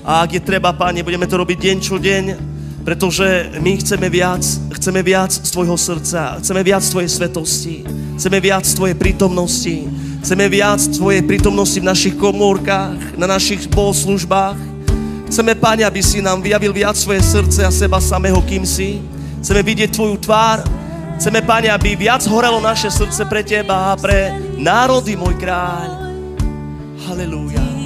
A 0.10 0.26
ak 0.26 0.34
je 0.34 0.42
treba, 0.42 0.74
Pane, 0.74 1.06
budeme 1.06 1.30
to 1.30 1.38
robiť 1.38 1.58
deň 1.70 1.78
čo 1.86 2.02
deň, 2.02 2.24
pretože 2.82 3.54
my 3.62 3.78
chceme 3.78 4.10
viac, 4.10 4.42
chceme 4.74 5.06
viac 5.06 5.30
z 5.30 5.46
Tvojho 5.54 5.78
srdca, 5.78 6.42
chceme 6.42 6.66
viac 6.66 6.82
Tvojej 6.82 7.14
svetosti, 7.14 7.86
chceme 8.18 8.42
viac 8.42 8.66
Tvojej 8.66 8.98
prítomnosti, 8.98 9.86
chceme 10.26 10.50
viac 10.50 10.82
Tvojej 10.82 11.22
prítomnosti 11.22 11.78
v 11.78 11.86
našich 11.94 12.18
komórkach, 12.18 13.22
na 13.22 13.30
našich 13.30 13.70
bohoslužbách. 13.70 14.58
Chceme, 15.30 15.54
Pane, 15.54 15.86
aby 15.86 16.02
si 16.02 16.26
nám 16.26 16.42
vyjavil 16.42 16.74
viac 16.74 16.98
svoje 16.98 17.22
srdce 17.22 17.62
a 17.62 17.70
seba 17.70 18.02
samého, 18.02 18.42
kým 18.50 18.66
si. 18.66 18.98
Chceme 19.46 19.62
vidieť 19.62 19.94
Tvoju 19.94 20.18
tvár. 20.26 20.66
Chceme, 21.22 21.46
Pane, 21.46 21.70
aby 21.70 21.94
viac 21.94 22.26
horelo 22.26 22.58
naše 22.58 22.90
srdce 22.90 23.30
pre 23.30 23.46
Teba 23.46 23.94
a 23.94 24.00
pre 24.00 24.34
národy, 24.58 25.14
môj 25.14 25.38
kráľ. 25.38 26.02
Halelúja. 27.06 27.79